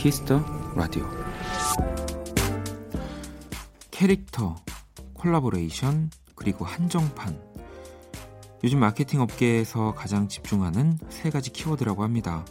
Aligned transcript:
Kiss 0.00 0.24
the 0.24 0.42
Radio 0.74 1.06
캐릭터 3.90 4.56
콜라보레이션 5.12 6.10
그리고 6.34 6.64
한정판 6.64 7.38
요즘 8.64 8.78
마케팅 8.78 9.20
업계에서 9.20 9.92
가장 9.92 10.26
집중하는 10.26 10.98
세 11.10 11.28
가지 11.28 11.52
키워드라고 11.52 12.02
합니다. 12.02 12.46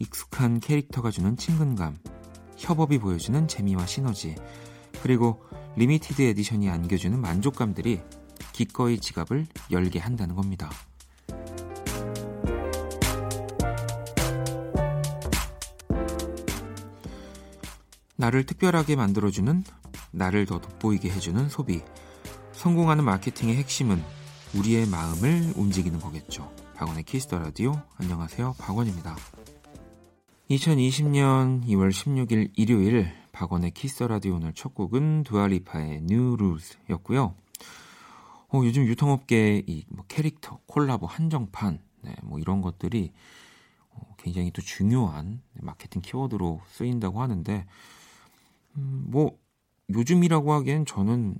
익숙한 0.00 0.58
캐릭터가 0.58 1.12
주는 1.12 1.36
친근감, 1.36 1.96
협업이 2.56 2.98
보여주는 2.98 3.46
재미와 3.46 3.86
시너지, 3.86 4.34
그리고 5.00 5.44
limited 5.76 6.22
edition이 6.22 6.68
안겨주는 6.70 7.20
만족감들이 7.20 8.00
기꺼이 8.52 8.98
지갑을 8.98 9.46
열게 9.70 10.00
한다는 10.00 10.34
겁니다. 10.34 10.70
나를 18.22 18.46
특별하게 18.46 18.94
만들어주는, 18.94 19.64
나를 20.12 20.46
더 20.46 20.60
돋보이게 20.60 21.10
해주는 21.10 21.48
소비. 21.48 21.82
성공하는 22.52 23.02
마케팅의 23.02 23.56
핵심은 23.56 24.00
우리의 24.54 24.86
마음을 24.86 25.52
움직이는 25.56 25.98
거겠죠. 25.98 26.48
박원의 26.76 27.02
Kiss 27.02 27.24
the 27.24 27.40
Radio. 27.40 27.82
안녕하세요. 27.96 28.54
박원입니다. 28.60 29.16
2020년 30.50 31.66
2월 31.66 31.90
16일 31.90 32.52
일요일 32.54 33.12
박원의 33.32 33.72
Kiss 33.72 33.91
the 33.91 34.06
Radio 34.06 34.36
오늘 34.36 34.52
첫 34.52 34.72
곡은 34.72 35.24
두아 35.24 35.50
리파의 35.50 36.02
New 36.08 36.34
Rules였고요. 36.34 37.34
어, 38.50 38.60
요즘 38.62 38.86
유통업계 38.86 39.64
이 39.66 39.74
뭐 39.74 40.04
캐릭터, 40.06 40.60
콜라보, 40.66 41.06
한정판, 41.06 41.80
네, 42.02 42.14
뭐 42.22 42.38
이런 42.38 42.62
것들이 42.62 43.12
어, 43.90 44.14
굉장히 44.16 44.52
또 44.52 44.62
중요한 44.62 45.42
마케팅 45.54 46.00
키워드로 46.00 46.60
쓰인다고 46.68 47.20
하는데, 47.20 47.66
음, 48.76 49.04
뭐 49.08 49.38
요즘이라고 49.90 50.52
하기엔 50.52 50.86
저는 50.86 51.36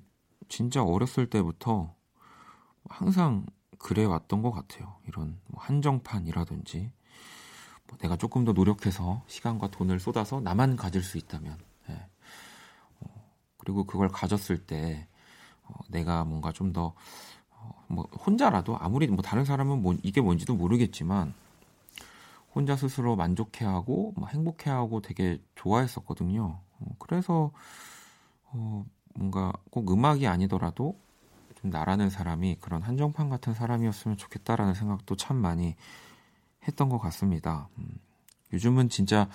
진짜 0.49 0.83
어렸을 0.83 1.29
때부터 1.31 1.95
항상 2.89 3.47
그래 3.79 4.05
왔던 4.05 4.43
것 4.43 4.53
같아요. 4.53 4.97
이런 5.09 5.39
뭐 5.49 5.63
한정판이라든지 5.63 6.93
뭐 7.89 7.99
내가 7.99 8.17
조금 8.17 8.45
더 8.45 8.53
노력해서 8.53 9.23
시간과 9.27 9.71
돈을 9.71 9.99
쏟아서 10.01 10.41
나만 10.41 10.77
가질 10.77 11.03
수 11.03 11.19
있다면, 11.19 11.59
네. 11.89 12.07
어, 13.01 13.31
그리고 13.57 13.85
그걸 13.85 14.09
가졌을 14.09 14.59
때 14.67 15.09
어, 15.65 15.75
내가 15.89 16.25
뭔가 16.25 16.53
좀더 16.53 16.95
어, 17.51 17.85
뭐 17.89 18.05
혼자라도 18.27 18.79
아무리 18.79 19.07
뭐 19.07 19.23
다른 19.23 19.45
사람은 19.45 19.83
뭐 19.83 19.95
이게 20.03 20.21
뭔지도 20.21 20.55
모르겠지만 20.55 21.35
혼자 22.55 22.77
스스로 22.77 23.17
만족해하고 23.17 24.15
뭐 24.17 24.29
행복해하고 24.29 25.01
되게 25.01 25.43
좋아했었거든요. 25.55 26.61
어, 26.83 26.95
그래서 26.99 27.53
어, 28.45 28.85
뭔가 29.15 29.53
꼭 29.71 29.91
음악이 29.91 30.27
아니더라도 30.27 30.99
좀 31.61 31.71
나라는 31.71 32.11
사람이 32.11 32.57
그런 32.61 32.83
한정판 32.83 33.29
같은 33.29 33.55
사람이었으면 33.55 34.17
좋겠다라는 34.17 34.75
생각도 34.75 35.17
참 35.17 35.37
많이 35.37 35.77
했던 36.67 36.89
것 36.89 36.99
같습니다. 36.99 37.69
음, 37.79 37.99
요즘은 38.53 38.89
진짜 38.89 39.29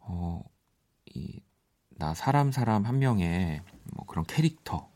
어, 0.00 0.42
이, 1.06 1.40
나 1.90 2.14
사람 2.14 2.50
사람 2.50 2.84
한 2.84 2.98
명의 2.98 3.62
뭐 3.92 4.04
그런 4.06 4.24
캐릭터 4.24 4.88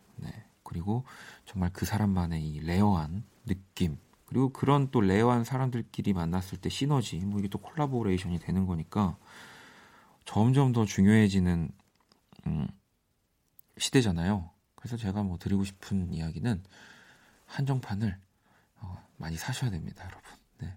그리고 0.69 1.04
정말 1.47 1.70
그 1.72 1.87
사람만의 1.87 2.47
이 2.47 2.60
rare한 2.60 3.25
느낌 3.47 3.97
그리고 4.26 4.50
그런 4.53 4.91
또 4.91 5.00
rare한 5.00 5.44
사람들끼리 5.44 6.12
만났을 6.12 6.59
때 6.59 6.69
시너지 6.69 7.19
뭐 7.20 7.41
이게 7.41 7.48
또 7.48 7.59
collaboration이 7.59 8.38
되는 8.38 8.66
거니까 8.66 9.16
점점 10.28 10.72
더 10.72 10.84
중요해지는 10.84 11.71
음, 12.47 12.69
시대잖아요. 13.78 14.50
그래서 14.75 14.97
제가 14.97 15.22
뭐 15.22 15.39
드리고 15.39 15.65
싶은 15.65 16.12
이야기는 16.12 16.62
한정판을 17.47 18.19
어, 18.81 19.06
많이 19.17 19.37
사셔야 19.37 19.71
됩니다, 19.71 20.05
여러분. 20.05 20.31
네. 20.59 20.77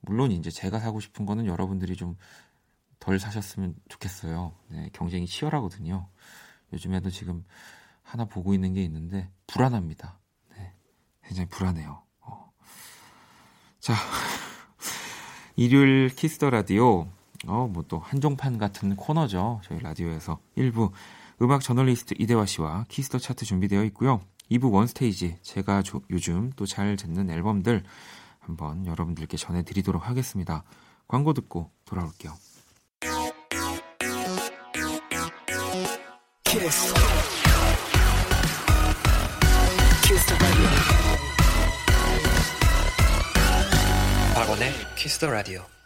물론 0.00 0.32
이제 0.32 0.50
제가 0.50 0.78
사고 0.78 1.00
싶은 1.00 1.24
거는 1.24 1.46
여러분들이 1.46 1.96
좀 1.96 2.16
덜 3.00 3.18
사셨으면 3.18 3.74
좋겠어요. 3.88 4.52
네, 4.68 4.90
경쟁이 4.92 5.26
치열하거든요. 5.26 6.06
요즘에도 6.72 7.10
지금 7.10 7.44
하나 8.02 8.26
보고 8.26 8.54
있는 8.54 8.74
게 8.74 8.84
있는데 8.84 9.30
불안합니다. 9.46 10.18
네, 10.56 10.74
굉장히 11.24 11.48
불안해요. 11.48 12.02
어. 12.20 12.52
자, 13.80 13.94
일요일 15.56 16.14
Kiss 16.14 16.35
the 16.35 16.50
Radio. 16.50 17.08
어, 17.46 17.66
뭐 17.72 17.84
또 17.88 17.98
한정판 17.98 18.58
같은 18.58 18.94
코너죠. 18.96 19.60
저희 19.64 19.78
라디오에서 19.80 20.38
1부 20.56 20.90
음악 21.42 21.62
저널리스트 21.62 22.14
이대화 22.18 22.44
씨와 22.46 22.84
Kiss 22.88 23.05
the 23.05 23.18
Chart 23.18 23.44
준비되어 23.44 23.84
있고요. 23.84 24.20
2부 24.50 24.70
원스테이지 24.72 25.38
제가 25.42 25.82
조, 25.82 26.02
요즘 26.10 26.50
또 26.56 26.66
잘 26.66 26.96
듣는 26.96 27.30
앨범들 27.30 27.82
한번 28.40 28.86
여러분들께 28.86 29.36
전해드리도록 29.36 30.08
하겠습니다. 30.08 30.64
광고 31.08 31.32
듣고 31.32 31.70
돌아올게요. 31.84 32.34
키스. 36.44 36.94
키스 44.96 45.18
더 45.18 45.30
라디오. 45.30 45.79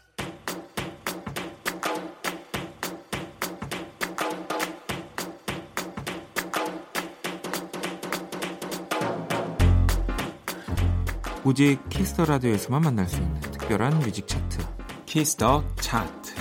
오직 11.44 11.78
키스터 11.88 12.24
라디오에서만 12.24 12.82
만날 12.82 13.08
수 13.08 13.16
있는 13.16 13.40
특별한 13.40 13.98
뮤직 14.00 14.26
차트 14.26 14.58
키스터 15.06 15.64
차트 15.76 16.34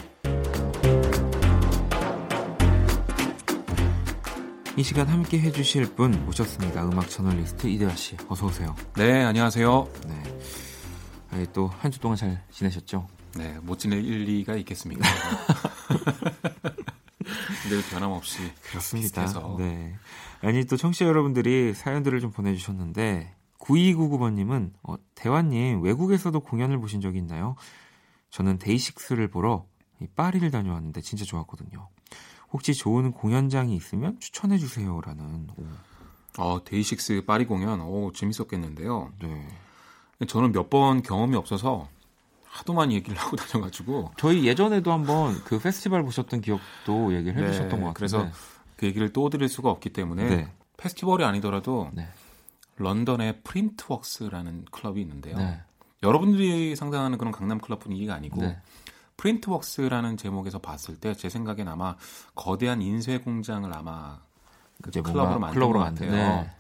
이 4.75 4.81
시간 4.83 5.07
함께 5.07 5.39
해주실 5.39 5.93
분 5.93 6.11
모셨습니다. 6.25 6.83
음악 6.85 7.07
저널리스트 7.07 7.67
이대화 7.67 7.95
씨, 7.95 8.17
어서 8.27 8.47
오세요. 8.47 8.75
네, 8.95 9.23
안녕하세요. 9.23 9.87
네, 11.31 11.45
또 11.53 11.69
한 11.81 11.91
주 11.91 11.99
동안 11.99 12.17
잘 12.17 12.43
지내셨죠? 12.49 13.07
네, 13.35 13.55
못 13.61 13.77
지낼 13.77 14.03
일리가 14.03 14.55
있겠습니까? 14.55 15.07
늘 17.69 17.83
변함없이 17.91 18.39
그렇습니다. 18.63 19.25
비슷해서. 19.25 19.55
네. 19.59 19.93
아니 20.41 20.65
또 20.65 20.75
청취자 20.75 21.05
여러분들이 21.05 21.75
사연들을 21.75 22.19
좀 22.19 22.31
보내주셨는데 22.31 23.31
9299번님은 23.63 24.71
어, 24.83 24.95
대화님 25.15 25.81
외국에서도 25.81 26.37
공연을 26.39 26.79
보신 26.79 27.01
적이 27.01 27.19
있나요? 27.19 27.55
저는 28.29 28.59
데이식스를 28.59 29.29
보러 29.29 29.65
파리를 30.15 30.49
다녀왔는데 30.51 31.01
진짜 31.01 31.23
좋았거든요. 31.23 31.87
혹시 32.51 32.73
좋은 32.73 33.11
공연장이 33.11 33.75
있으면 33.75 34.19
추천해 34.19 34.57
주세요라는. 34.57 35.47
어, 36.37 36.63
데이식스 36.63 37.23
파리 37.25 37.45
공연, 37.45 37.79
오, 37.81 38.11
재밌었겠는데요. 38.11 39.13
네. 39.21 39.47
저는 40.27 40.51
몇 40.51 40.69
번 40.69 41.01
경험이 41.01 41.35
없어서 41.35 41.87
하도 42.45 42.73
많이 42.73 42.95
얘기를 42.95 43.17
하고 43.17 43.35
다녀가지고. 43.37 44.11
저희 44.17 44.45
예전에도 44.45 44.91
한번 44.91 45.41
그 45.45 45.59
페스티벌 45.59 46.03
보셨던 46.03 46.41
기억도 46.41 47.13
얘기를 47.15 47.35
네, 47.41 47.47
해주셨던 47.47 47.69
것 47.69 47.77
같아요. 47.87 47.93
그래서 47.93 48.27
그 48.77 48.85
얘기를 48.87 49.11
또 49.13 49.29
드릴 49.29 49.47
수가 49.47 49.69
없기 49.69 49.91
때문에 49.91 50.27
네. 50.29 50.51
페스티벌이 50.77 51.23
아니더라도 51.23 51.89
네. 51.93 52.07
런던의 52.77 53.41
프린트웍스라는 53.43 54.65
클럽이 54.71 55.01
있는데요. 55.01 55.37
네. 55.37 55.61
여러분들이 56.01 56.75
상상하는 56.75 57.17
그런 57.17 57.31
강남 57.31 57.59
클럽 57.59 57.79
분위기가 57.79 58.13
아니고 58.15 58.41
네. 58.41 58.57
프린트웍스라는 59.17 60.17
제목에서 60.17 60.59
봤을 60.59 60.97
때 60.99 61.13
제 61.15 61.29
생각엔 61.29 61.67
아마 61.67 61.95
거대한 62.35 62.81
인쇄 62.81 63.19
공장을 63.19 63.71
아마 63.73 64.19
그 64.81 64.91
클럽으로 64.91 65.39
만든 65.39 65.53
클럽으로 65.53 65.79
것 65.79 65.85
같아요. 65.85 66.11
네. 66.11 66.51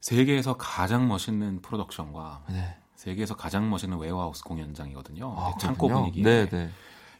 세계에서 0.00 0.56
가장 0.56 1.06
멋있는 1.08 1.60
프로덕션과 1.62 2.44
네. 2.48 2.76
세계에서 2.96 3.36
가장 3.36 3.70
멋있는 3.70 3.98
warehouse 3.98 4.42
공연장이거든요. 4.44 5.34
아, 5.38 5.54
창고 5.58 5.88
분위기. 5.88 6.22
네, 6.22 6.48
네. 6.48 6.70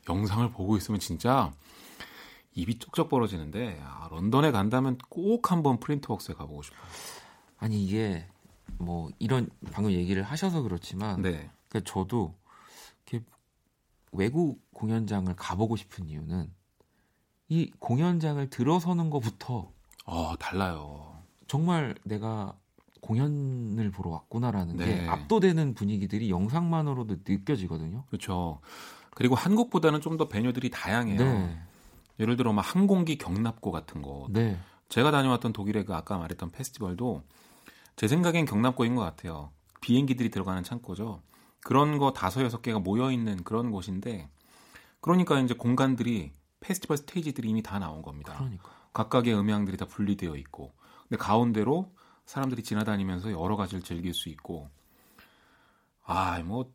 영상을 0.09 0.51
보고 0.51 0.77
있으면 0.77 0.99
진짜 0.99 1.53
입이 2.55 2.79
쪽쪽 2.79 3.09
벌어지는데 3.09 3.81
아, 3.85 4.09
런던에 4.11 4.51
간다면 4.51 4.99
꼭 5.09 5.53
한번 5.53 5.79
프린트웍스에 5.79 6.35
가보고 6.35 6.63
싶어요. 6.63 6.81
아니 7.61 7.85
이게 7.85 8.27
뭐 8.79 9.11
이런 9.19 9.49
방금 9.73 9.93
얘기를 9.93 10.23
하셔서 10.23 10.63
그렇지만 10.63 11.23
네. 11.23 11.51
그러니까 11.69 11.93
저도 11.93 12.35
이렇게 13.07 13.25
외국 14.13 14.61
공연장을 14.73 15.33
가보고 15.37 15.77
싶은 15.77 16.09
이유는 16.09 16.51
이 17.49 17.71
공연장을 17.79 18.49
들어서는 18.49 19.11
것부터 19.11 19.71
어, 20.07 20.35
달라요. 20.39 21.23
정말 21.47 21.95
내가 22.05 22.57
공연을 23.03 23.91
보러 23.91 24.11
왔구나라는 24.11 24.77
네. 24.77 24.87
게 24.87 25.09
압도되는 25.09 25.75
분위기들이 25.75 26.31
영상만으로도 26.31 27.17
느껴지거든요. 27.27 28.05
그렇죠. 28.07 28.61
그리고 29.15 29.35
한국보다는 29.35 30.01
좀더 30.01 30.29
베뉴들이 30.29 30.71
다양해요. 30.71 31.19
네. 31.19 31.61
예를 32.21 32.37
들어 32.37 32.53
막 32.53 32.63
항공기 32.63 33.19
경납고 33.19 33.71
같은 33.71 34.01
거. 34.01 34.27
네. 34.31 34.59
제가 34.89 35.11
다녀왔던 35.11 35.53
독일의 35.53 35.85
그 35.85 35.95
아까 35.95 36.19
말했던 36.19 36.51
페스티벌도 36.51 37.23
제 38.01 38.09
생각엔 38.09 38.47
경납고인 38.47 38.95
것 38.95 39.03
같아요. 39.03 39.51
비행기들이 39.83 40.31
들어가는 40.31 40.63
창고죠. 40.63 41.21
그런 41.61 41.99
거 41.99 42.15
다섯 42.15 42.43
여섯 42.43 42.63
개가 42.63 42.79
모여 42.79 43.13
있는 43.13 43.45
그런 43.45 43.71
곳인데 43.71 44.31
그러니까 45.03 45.39
이제 45.39 45.53
공간들이 45.53 46.33
페스티벌 46.61 46.97
스테이지들이 46.97 47.51
이미 47.51 47.63
다 47.63 47.79
나온 47.79 48.01
겁니다. 48.01 48.37
그러니까. 48.39 48.71
각각의 48.95 49.35
음향들이 49.39 49.77
다 49.77 49.85
분리되어 49.85 50.35
있고 50.37 50.73
근데 51.11 51.19
가운데로 51.19 51.93
사람들이 52.25 52.63
지나다니면서 52.63 53.33
여러 53.33 53.57
가지를 53.57 53.83
즐길 53.83 54.15
수 54.15 54.31
있고 54.31 54.71
아 56.03 56.41
뭐 56.43 56.73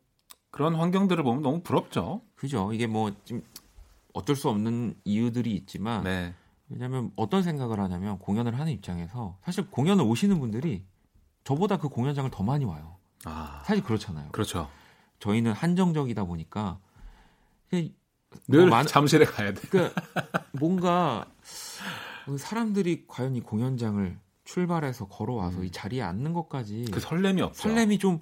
그런 0.52 0.76
환경들을 0.76 1.24
보면 1.24 1.42
너무 1.42 1.60
부럽죠. 1.64 2.22
그죠. 2.36 2.72
이게 2.72 2.86
뭐좀 2.86 3.42
어쩔 4.14 4.36
수 4.36 4.48
없는 4.48 4.94
이유들이 5.02 5.56
있지만 5.56 6.04
네. 6.04 6.34
왜냐하면 6.68 7.10
어떤 7.16 7.42
생각을 7.42 7.80
하냐면 7.80 8.20
공연을 8.20 8.56
하는 8.56 8.70
입장에서 8.70 9.38
사실 9.42 9.68
공연을 9.72 10.04
오시는 10.04 10.38
분들이 10.38 10.86
저보다 11.46 11.76
그 11.76 11.88
공연장을 11.88 12.28
더 12.32 12.42
많이 12.42 12.64
와요. 12.64 12.96
아, 13.24 13.62
사실 13.64 13.82
그렇잖아요. 13.84 14.30
그렇죠. 14.32 14.68
저희는 15.20 15.52
한정적이다 15.52 16.24
보니까 16.24 16.80
늘뭐 18.48 18.82
잠실에 18.82 19.24
가야 19.24 19.54
돼. 19.54 19.60
그러니까 19.68 20.02
뭔가 20.58 21.24
사람들이 22.36 23.04
과연 23.06 23.36
이 23.36 23.40
공연장을 23.40 24.18
출발해서 24.44 25.06
걸어와서 25.06 25.58
음. 25.58 25.64
이 25.64 25.70
자리에 25.70 26.02
앉는 26.02 26.32
것까지 26.32 26.86
그 26.92 26.98
설렘이 26.98 27.40
없죠. 27.42 27.62
설렘이 27.62 27.98
좀 28.00 28.18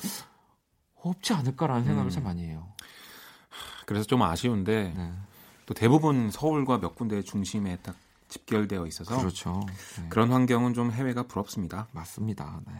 없지 0.97 1.33
않을까라는 1.33 1.85
생각을 1.85 2.09
음. 2.09 2.11
참 2.11 2.25
많이 2.25 2.45
해요. 2.45 2.75
그래서 3.87 4.05
좀 4.05 4.23
아쉬운데 4.23 4.93
네. 4.95 5.13
또 5.65 5.73
대부분 5.73 6.31
서울과 6.31 6.79
몇 6.79 6.95
군데 6.95 7.23
중심에 7.23 7.79
딱 7.83 7.97
집결되어 8.35 8.87
있어서 8.89 9.17
그렇죠. 9.19 9.65
네. 9.99 10.09
그런 10.09 10.33
환경은 10.33 10.75
좀 10.75 10.91
해외가 10.91 11.23
부럽습니다. 11.23 11.87
맞습니다. 11.93 12.61
네. 12.67 12.75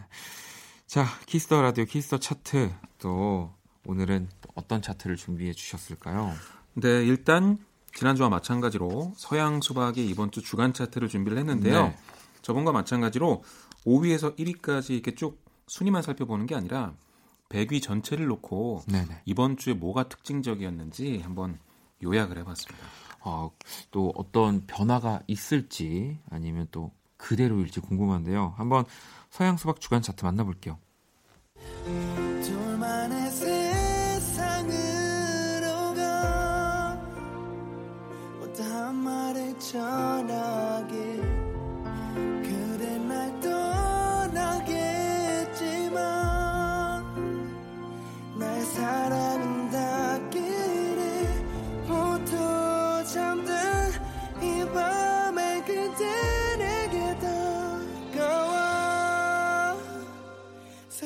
자, 0.85 1.05
Kiss 1.25 1.46
the 1.46 1.61
Radio 1.61 1.85
Kiss 1.85 2.04
the 2.04 2.19
chart 2.19 2.73
또 2.99 3.53
오늘은 3.85 4.27
또 4.41 4.49
어떤 4.55 4.81
차트를 4.81 5.15
준비해 5.15 5.53
주셨을까요? 5.53 6.33
네, 6.73 6.89
일단 7.05 7.57
지난주와 7.93 8.27
마찬가지로 8.27 9.13
서양 9.15 9.61
수박의 9.61 10.05
이번 10.07 10.31
주 10.31 10.41
주간 10.41 10.73
차트를 10.73 11.07
준비를 11.07 11.37
했는데요. 11.37 11.83
네. 11.87 11.97
저번과 12.41 12.73
마찬가지로 12.73 13.43
5위에서 13.85 14.37
1위까지 14.37 14.91
이렇게 14.91 15.15
쭉 15.15 15.41
순위만 15.67 16.01
살펴보는 16.01 16.47
게 16.47 16.55
아니라 16.55 16.93
100위 17.47 17.81
전체를 17.81 18.25
놓고 18.25 18.83
네네. 18.87 19.21
이번 19.25 19.55
주에 19.55 19.73
뭐가 19.73 20.09
특징적이었는지 20.09 21.21
한번 21.23 21.57
요약을 22.03 22.37
해봤습니다. 22.39 22.85
어, 23.25 23.51
또 23.91 24.13
어떤 24.15 24.65
변화가 24.67 25.21
있을지 25.27 26.19
아니면 26.29 26.67
또 26.71 26.91
그대로일지 27.17 27.79
궁금한데요. 27.79 28.53
한번 28.55 28.85
서양 29.31 29.57
수박 29.57 29.81
주간 29.81 30.01
차트 30.01 30.23
만나볼게요. 30.23 30.77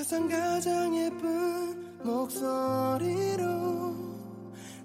세상 0.10 0.28
가장 0.28 0.98
예쁜 0.98 2.02
목소리로 2.04 3.46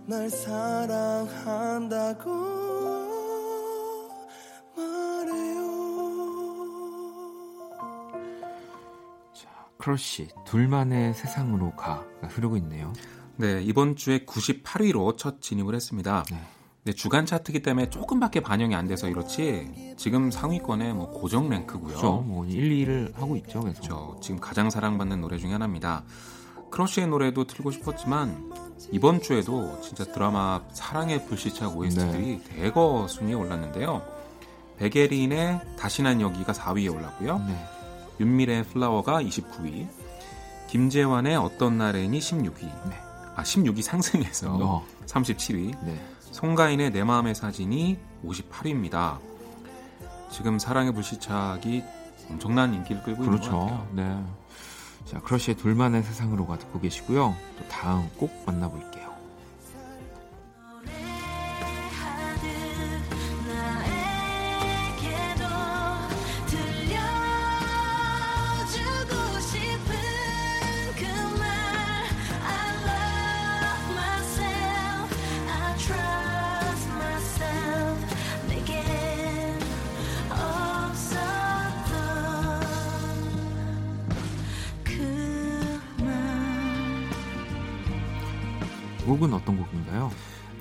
널 0.05 0.29
사랑한다고 0.29 2.31
말해요. 4.77 5.65
자, 9.33 9.49
크러쉬 9.79 10.29
둘만의 10.45 11.15
세상으로 11.15 11.71
가 11.71 12.05
흐르고 12.21 12.59
있네요. 12.59 12.93
네, 13.37 13.63
이번 13.63 13.97
주에 13.97 14.27
98위로 14.27 15.17
첫 15.17 15.41
진입을 15.41 15.75
했습니다. 15.75 16.25
네. 16.31 16.37
네, 16.85 16.93
주간 16.93 17.25
차트기 17.25 17.63
때문에 17.63 17.89
조금밖에 17.89 18.41
반영이 18.41 18.75
안 18.75 18.87
돼서 18.87 19.09
이렇지 19.09 19.95
지금 19.97 20.31
상위권에 20.31 20.93
뭐 20.93 21.11
고정 21.11 21.49
랭크고요. 21.49 21.89
그렇죠. 21.89 22.17
뭐 22.19 22.45
1, 22.45 22.87
2위를 22.87 23.15
하고 23.15 23.37
있죠. 23.37 23.61
그래서. 23.61 23.81
그렇죠. 23.81 24.19
지금 24.21 24.39
가장 24.39 24.69
사랑받는 24.69 25.23
노래 25.23 25.39
중에 25.39 25.53
하나입니다. 25.53 26.05
크러쉬의 26.71 27.07
노래도 27.07 27.45
틀고 27.45 27.71
싶었지만 27.71 28.53
이번 28.93 29.23
주에도 29.23 29.81
진짜 29.81 30.05
드라마 30.05 30.61
사랑의 30.75 31.25
불시착 31.25 31.75
OST들이 31.75 32.43
네. 32.45 32.57
대거 32.57 33.07
순위에 33.09 33.33
올랐는데요. 33.33 34.03
백예린의 34.77 35.61
다시 35.79 36.03
난 36.03 36.21
여기가 36.21 36.53
4위에 36.53 36.95
올랐고요. 36.95 37.39
네. 37.39 37.67
윤미래의 38.21 38.65
Flower가 38.65 39.23
29위, 39.23 39.89
김재환의 40.69 41.37
어떤 41.37 41.79
날엔이 41.79 42.19
16위, 42.19 42.61
네. 42.61 42.97
아 43.37 43.43
16위 43.43 43.81
상승해서 43.81 44.55
어. 44.61 44.87
37위. 45.07 45.75
네. 45.83 46.14
송가인의 46.35 46.91
내 46.91 47.05
마음의 47.05 47.37
사진이 47.37 47.97
58위입니다. 48.27 49.21
지금 50.33 50.59
사랑의 50.59 50.93
불시착이 50.93 51.85
엄청난 52.29 52.75
인기를 52.75 53.05
끌고 53.05 53.23
그렇죠. 53.23 53.45
있는 53.45 53.53
것 53.53 53.67
같아요. 53.67 53.89
네. 53.93 54.25
자, 55.05 55.21
크러쉬의 55.21 55.57
둘만의 55.57 56.03
세상으로 56.03 56.45
가 56.49 56.59
듣고 56.59 56.81
계시고요. 56.81 57.37
또 57.57 57.69
다음 57.69 58.11
꼭 58.17 58.33
만나볼게요. 58.47 59.04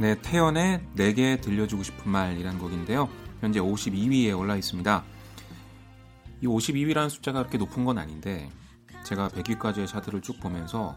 네, 0.04 0.16
태연의 0.22 0.82
내게 0.96 1.38
들려주고 1.40 1.82
싶은 1.82 2.12
말이란 2.12 2.60
곡인데요. 2.60 3.08
현재 3.40 3.62
52위에 3.62 4.38
올라 4.38 4.58
있습니다. 4.58 5.02
이 6.42 6.46
52위라는 6.46 7.10
숫자가 7.10 7.40
그렇게 7.40 7.58
높은 7.58 7.86
건 7.86 7.98
아닌데 7.98 8.50
제가 9.06 9.30
100위까지의 9.30 9.88
차트를 9.88 10.22
쭉 10.22 10.42
보면서 10.42 10.94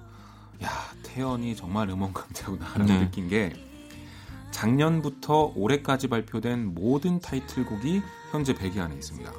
야 0.61 0.69
태연이 1.05 1.55
정말 1.55 1.89
음원 1.89 2.13
강자구나라는 2.13 2.87
네. 2.87 2.99
느낀 2.99 3.29
게 3.29 3.53
작년부터 4.51 5.53
올해까지 5.55 6.09
발표된 6.09 6.75
모든 6.75 7.21
타이틀곡이 7.21 8.03
현재 8.33 8.55
100위 8.55 8.79
안에 8.79 8.97
있습니다. 8.97 9.33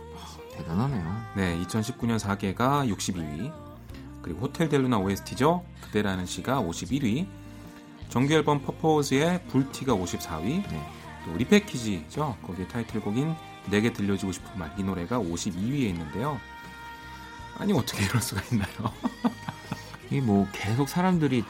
대단하네요. 0.54 1.24
네, 1.36 1.62
2019년 1.66 2.18
4개가 2.20 2.90
62위, 2.90 3.54
그리고 4.22 4.46
호텔 4.46 4.70
델루나 4.70 4.98
OST죠. 5.00 5.66
그대라는 5.82 6.26
시가 6.26 6.62
51위, 6.62 7.28
정규 8.10 8.34
앨범 8.34 8.62
퍼포즈의 8.62 9.44
불티가 9.48 9.94
54위, 9.96 10.68
네. 10.70 10.92
또 11.26 11.34
리패키지죠. 11.38 12.38
거기에 12.46 12.68
타이틀곡인 12.68 13.36
내게 13.70 13.92
들려주고 13.92 14.32
싶은 14.32 14.58
말 14.58 14.72
이 14.78 14.84
노래가 14.84 15.20
52위에 15.20 15.90
있는데요. 15.90 16.40
아니 17.58 17.74
어떻게 17.74 18.06
이럴 18.06 18.22
수가 18.22 18.42
있나요? 18.52 18.94
이 20.12 20.22
뭐 20.22 20.48
계속 20.54 20.88
사람들이 20.88 21.44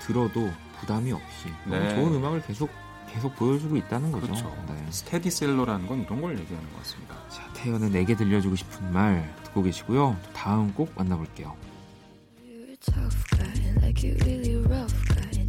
들어도 0.00 0.50
부담이 0.80 1.12
없이 1.12 1.46
네. 1.64 1.94
좋은 1.94 2.14
음악을 2.14 2.42
계속 2.42 2.70
계속 3.10 3.34
보여주고 3.36 3.76
있다는 3.76 4.12
거죠. 4.12 4.26
그렇죠. 4.26 4.64
네. 4.68 4.86
스테디셀러라는 4.90 5.86
건 5.86 6.02
이런 6.02 6.20
걸 6.20 6.38
얘기하는 6.38 6.70
것 6.72 6.78
같습니다. 6.80 7.16
자, 7.28 7.42
태연의 7.54 7.90
내게 7.90 8.14
들려주고 8.14 8.54
싶은 8.56 8.92
말 8.92 9.34
듣고 9.44 9.62
계시고요. 9.62 10.16
다음 10.34 10.72
곡 10.74 10.92
만나볼게요. 10.94 11.56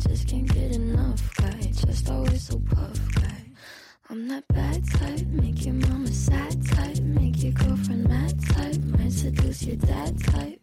just 0.07 0.27
can't 0.27 0.47
get 0.53 0.75
enough 0.75 1.21
guy. 1.35 1.59
Just 1.71 2.09
always 2.09 2.41
so 2.43 2.59
puff 2.59 2.99
guy. 3.15 3.43
I'm 4.09 4.27
that 4.27 4.43
bad 4.49 4.83
type, 4.99 5.27
make 5.27 5.65
your 5.65 5.75
mama 5.75 6.07
sad 6.07 6.65
type, 6.67 6.99
make 6.99 7.41
your 7.41 7.53
girlfriend 7.53 8.07
mad 8.07 8.35
type, 8.53 8.81
might 8.97 9.11
seduce 9.11 9.63
your 9.63 9.77
dad 9.77 10.17
type. 10.23 10.59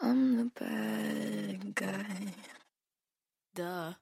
I'm 0.00 0.36
the 0.36 0.50
bad 0.58 1.74
guy. 1.74 2.34
Duh. 3.54 3.94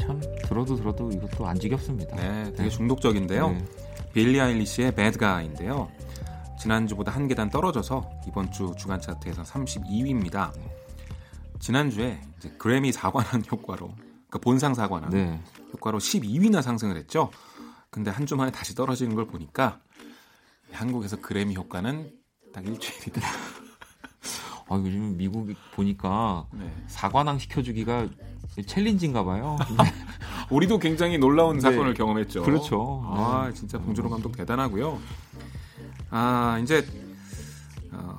참 0.00 0.20
들어도 0.48 0.76
들어도 0.76 1.10
이것도 1.10 1.46
안 1.46 1.58
지겹습니다. 1.58 2.16
네, 2.16 2.52
되게 2.54 2.68
중독적인데요. 2.68 3.50
네. 3.50 3.64
빌리 4.12 4.40
아일리시의 4.40 4.94
Bad 4.94 5.18
Guy인데요. 5.18 5.90
지난주보다 6.58 7.12
한 7.12 7.28
계단 7.28 7.50
떨어져서 7.50 8.10
이번 8.26 8.50
주 8.50 8.72
주간 8.78 9.00
차트에서 9.00 9.42
32위입니다. 9.42 10.52
네. 10.56 10.85
지난주에 11.60 12.20
그래미 12.58 12.92
사관왕 12.92 13.42
효과로 13.50 13.88
그러니까 13.96 14.38
본상 14.40 14.74
사관왕 14.74 15.10
네. 15.10 15.40
효과로 15.72 15.98
12위나 15.98 16.62
상승을 16.62 16.96
했죠. 16.96 17.30
근데 17.90 18.10
한 18.10 18.26
주 18.26 18.36
만에 18.36 18.50
다시 18.50 18.74
떨어지는 18.74 19.14
걸 19.14 19.26
보니까 19.26 19.80
한국에서 20.72 21.16
그래미 21.20 21.54
효과는 21.56 22.10
딱 22.52 22.66
일주일이다. 22.66 23.20
아, 24.68 24.74
요즘 24.84 25.16
미국 25.16 25.48
보니까 25.74 26.46
네. 26.52 26.70
사관왕 26.88 27.38
시켜주기가 27.38 28.08
챌린지인가 28.66 29.24
봐요. 29.24 29.56
우리도 30.50 30.78
굉장히 30.78 31.18
놀라운 31.18 31.56
네. 31.56 31.60
사건을 31.62 31.94
경험했죠. 31.94 32.42
그렇죠. 32.42 33.02
아, 33.06 33.50
진짜 33.54 33.78
봉준호 33.78 34.08
감독 34.10 34.36
대단하고요. 34.36 34.98
아, 36.10 36.58
이제 36.62 36.78
어, 36.78 37.05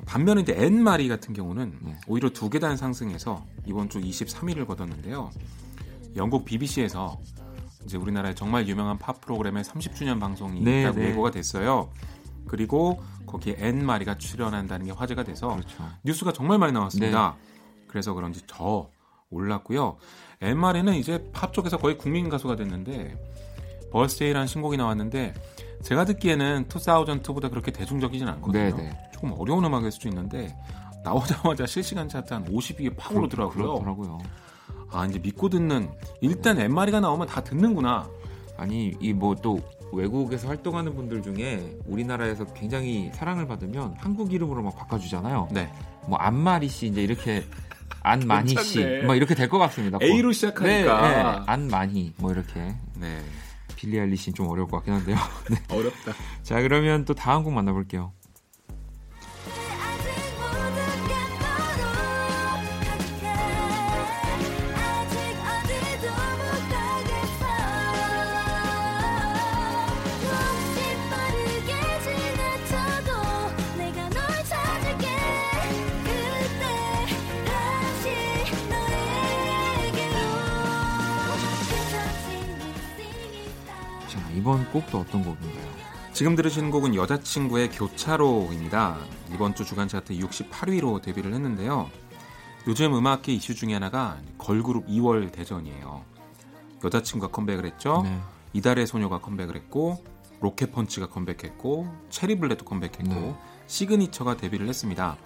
반면에 0.08 0.42
이제 0.42 0.56
앤 0.58 0.80
마리 0.80 1.10
같은 1.10 1.34
경우는 1.34 1.80
네. 1.82 1.98
오히려 2.08 2.30
두 2.30 2.50
계단 2.50 2.78
상승해서 2.78 3.46
이번 3.66 3.90
주 3.90 4.00
23위를 4.00 4.66
거뒀는데요. 4.66 5.30
영국 6.16 6.46
BBC에서 6.46 7.20
이제 7.84 7.98
우리나라의 7.98 8.34
정말 8.34 8.68
유명한 8.68 8.98
팝 8.98 9.20
프로그램의 9.22 9.64
30주년 9.64 10.20
방송이 10.20 10.62
네, 10.62 10.82
있다고 10.82 11.00
네. 11.00 11.10
예고가 11.10 11.32
됐어요. 11.32 11.90
그리고 12.48 13.04
거기에 13.26 13.58
앤 13.60 13.86
마리가 13.86 14.18
출연한다는 14.18 14.86
게 14.86 14.94
화제가 14.94 15.24
돼서 15.24 15.50
그렇죠. 15.50 15.84
뉴스가 16.04 16.32
정말 16.32 16.58
많이 16.58 16.72
나왔습니다. 16.72 17.36
네. 17.38 17.86
그래서 17.88 18.14
그런지 18.14 18.42
더 18.48 18.90
올랐고요. 19.30 19.98
앤 20.40 20.58
마리는 20.58 20.94
이제 20.96 21.30
팝 21.34 21.54
쪽에서 21.54 21.78
거의 21.78 21.98
국민 21.98 22.30
가수가 22.30 22.56
됐는데 22.56 23.18
Birthday라는 23.92 24.48
신곡이 24.48 24.78
나왔는데 24.78 25.34
제가 25.84 26.06
듣기에는 26.06 26.66
2002보다 26.68 27.50
그렇게 27.50 27.72
대중적이진 27.72 28.28
않거든요. 28.28 28.64
네네. 28.76 28.84
네. 28.84 28.98
조금 29.14 29.32
어려운 29.38 29.64
음악일 29.66 29.92
수도 29.92 30.10
있는데 30.10 30.56
나오자마자 31.04 31.66
실시간 31.66 32.10
차트 32.10 32.34
한 32.34 32.46
50위에 32.46 32.96
팍 32.98 33.16
오르더라고요. 33.16 33.54
그렇더라고요. 33.74 34.18
아 34.92 35.06
이제 35.06 35.20
믿고 35.20 35.50
듣는 35.50 35.90
일단 36.22 36.60
엠마리가 36.60 37.00
나오면 37.00 37.28
다 37.28 37.42
듣는구나. 37.44 38.10
아니 38.58 38.96
이 39.00 39.14
뭐 39.14 39.36
또 39.36 39.60
외국에서 39.94 40.48
활동하는 40.50 40.96
분들 40.96 41.22
중에 41.22 41.78
우리나라에서 41.86 42.46
굉장히 42.54 43.10
사랑을 43.14 43.48
받으면 43.48 43.96
한국 43.98 44.34
이름으로 44.34 44.62
막 44.64 44.76
바꿔주잖아요. 44.76 45.48
네. 45.52 45.72
뭐 46.08 46.18
안마리 46.18 46.68
씨 46.68 46.88
이제 46.88 47.02
이렇게 47.04 47.46
안마니 48.02 48.56
씨, 48.64 48.84
뭐 49.06 49.16
이렇게 49.16 49.36
될 49.36 49.48
것 49.50 49.58
같습니다. 49.60 49.98
A로 50.02 50.32
시작하니까 50.34 51.02
네, 51.02 51.24
네. 51.24 51.40
안마니 51.46 52.14
뭐 52.18 52.32
이렇게. 52.32 52.76
네. 52.96 53.20
빌리 53.78 54.00
알리씨는 54.00 54.36
좀 54.36 54.48
어려울 54.48 54.68
것 54.68 54.78
같긴 54.78 54.94
한데요. 54.96 55.16
네. 55.50 55.58
어렵다. 55.74 56.14
자 56.44 56.62
그러면 56.62 57.06
또 57.06 57.14
다음 57.14 57.44
곡 57.44 57.54
만나볼게요. 57.54 58.12
이번 84.48 84.64
곡도 84.72 85.00
어떤 85.00 85.26
곡인가요? 85.26 85.68
지금 86.14 86.38
들으시는 86.38 86.72
곡은 86.72 86.96
여자친구의 86.96 87.70
교차로입니다. 87.70 88.98
이번 89.34 89.54
주 89.54 89.66
주간 89.66 89.90
차트 89.90 90.14
68위로 90.14 91.02
데뷔를 91.02 91.34
했는데요. 91.34 91.90
요즘 92.66 92.96
음악계 92.96 93.34
이슈 93.34 93.54
중에 93.54 93.74
하나가 93.74 94.18
걸그룹 94.38 94.88
2월 94.88 95.34
대전이에요. 95.34 96.02
여자친구가 96.82 97.30
컴백을 97.34 97.66
했죠. 97.66 98.04
네. 98.06 98.22
이달의 98.54 98.88
소녀가 98.88 99.20
컴백을 99.20 99.58
했고 99.58 100.02
로켓펀치가 100.40 101.08
컴백했고 101.08 101.94
체리블렛도 102.10 102.64
컴백했고 102.64 103.04
네. 103.04 103.36
시그니처가 103.66 104.38
데뷔를 104.38 104.70
했습니다. 104.70 105.18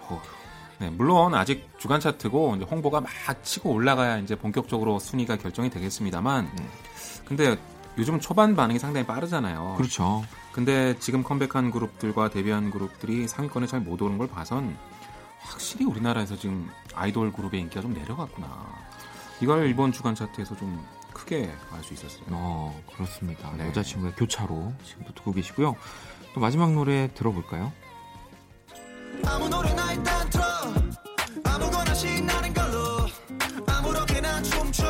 네, 0.80 0.90
물론 0.90 1.36
아직 1.36 1.70
주간 1.78 2.00
차트고 2.00 2.56
홍보가 2.56 3.02
막 3.02 3.12
치고 3.44 3.70
올라가야 3.70 4.18
이제 4.18 4.34
본격적으로 4.36 4.98
순위가 4.98 5.36
결정이 5.38 5.70
되겠습니다만 5.70 6.50
네. 6.56 6.68
근데 7.24 7.60
요즘 7.98 8.20
초반 8.20 8.56
반응이 8.56 8.80
상당히 8.80 9.06
빠르잖아요. 9.06 9.76
그렇죠. 9.78 10.24
근데 10.54 10.98
지금 11.00 11.24
컴백한 11.24 11.72
그룹들과 11.72 12.30
데뷔한 12.30 12.72
그룹들이 12.72 13.28
상위권에 13.28 13.68
잘 13.68 13.82
못 13.82 14.02
오는 14.02 14.18
걸 14.18 14.28
봐선 14.28 14.78
확실히 15.42 15.86
우리나라에서 15.86 16.38
지금 16.38 16.70
아이돌 16.94 17.34
그룹의 17.34 17.60
인기가 17.60 17.82
좀 17.82 17.94
내려갔구나. 17.94 18.48
이걸 19.42 19.68
이번 19.70 19.92
주간 19.92 20.14
차트에서 20.16 20.56
좀 20.56 20.84
크게 21.14 21.52
알 21.74 21.84
수 21.84 21.94
있었어요. 21.94 22.24
어, 22.30 22.80
그렇습니다. 22.94 23.52
네. 23.58 23.68
여자친구의 23.68 24.14
교차로 24.16 24.72
지금도 24.86 25.14
듣고 25.16 25.34
계시고요. 25.34 25.76
또 26.34 26.40
마지막 26.40 26.72
노래 26.74 27.10
들어볼까요? 27.14 27.72
아무 29.26 29.50
노래나 29.50 29.94
일단 29.94 30.30
틀어 30.30 30.44
아무거나 31.44 31.94
신나는 31.94 32.54
걸로 32.54 33.08
아무렇게나 33.68 34.42
춤춰 34.44 34.86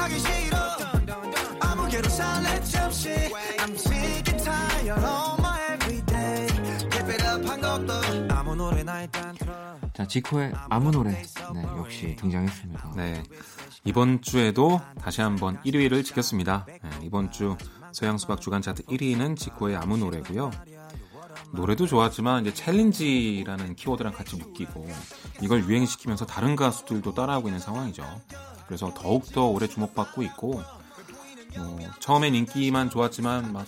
생각하기 0.00 0.18
싫어. 0.18 0.58
아무개로 1.60 2.08
살래 2.08 2.62
잠시. 2.62 3.10
I'm 3.58 3.74
sick 3.74 4.32
and 4.32 4.44
tired 4.44 4.90
of 4.90 5.38
my 5.38 5.74
everyday. 5.74 6.46
Keep 6.90 7.10
it 7.10 7.26
up 7.26 7.46
한 7.46 7.60
것도 7.60 8.34
아무 8.34 8.56
노래나 8.56 9.02
일단 9.02 9.34
틀어. 9.36 9.52
자 9.92 10.06
지코의 10.06 10.52
아무 10.70 10.90
노래. 10.90 11.10
네, 11.10 11.62
역시 11.76 12.16
등장했습니다. 12.16 12.92
네 12.96 13.22
이번 13.84 14.22
주에도 14.22 14.80
다시 15.00 15.20
한번 15.20 15.60
1위를 15.64 16.04
지켰습니다. 16.04 16.66
네, 16.66 16.90
이번 17.02 17.30
주 17.30 17.56
서양수박 17.92 18.40
주간 18.40 18.62
차트 18.62 18.84
1위는 18.84 19.36
지코의 19.36 19.76
아무 19.76 19.98
노래고요. 19.98 20.50
노래도 21.52 21.86
좋았지만 21.86 22.46
이제 22.46 22.54
챌린지라는 22.54 23.74
키워드랑 23.74 24.12
같이 24.12 24.36
묶이고 24.36 24.88
이걸 25.42 25.64
유행시키면서 25.64 26.24
다른 26.24 26.54
가수들도 26.54 27.12
따라하고 27.14 27.48
있는 27.48 27.60
상황이죠. 27.60 28.04
그래서 28.70 28.94
더욱더 28.94 29.46
오래 29.48 29.66
주목받고 29.66 30.22
있고 30.22 30.62
뭐 31.56 31.78
처음엔 31.98 32.36
인기만 32.36 32.88
좋았지만 32.88 33.52
막 33.52 33.66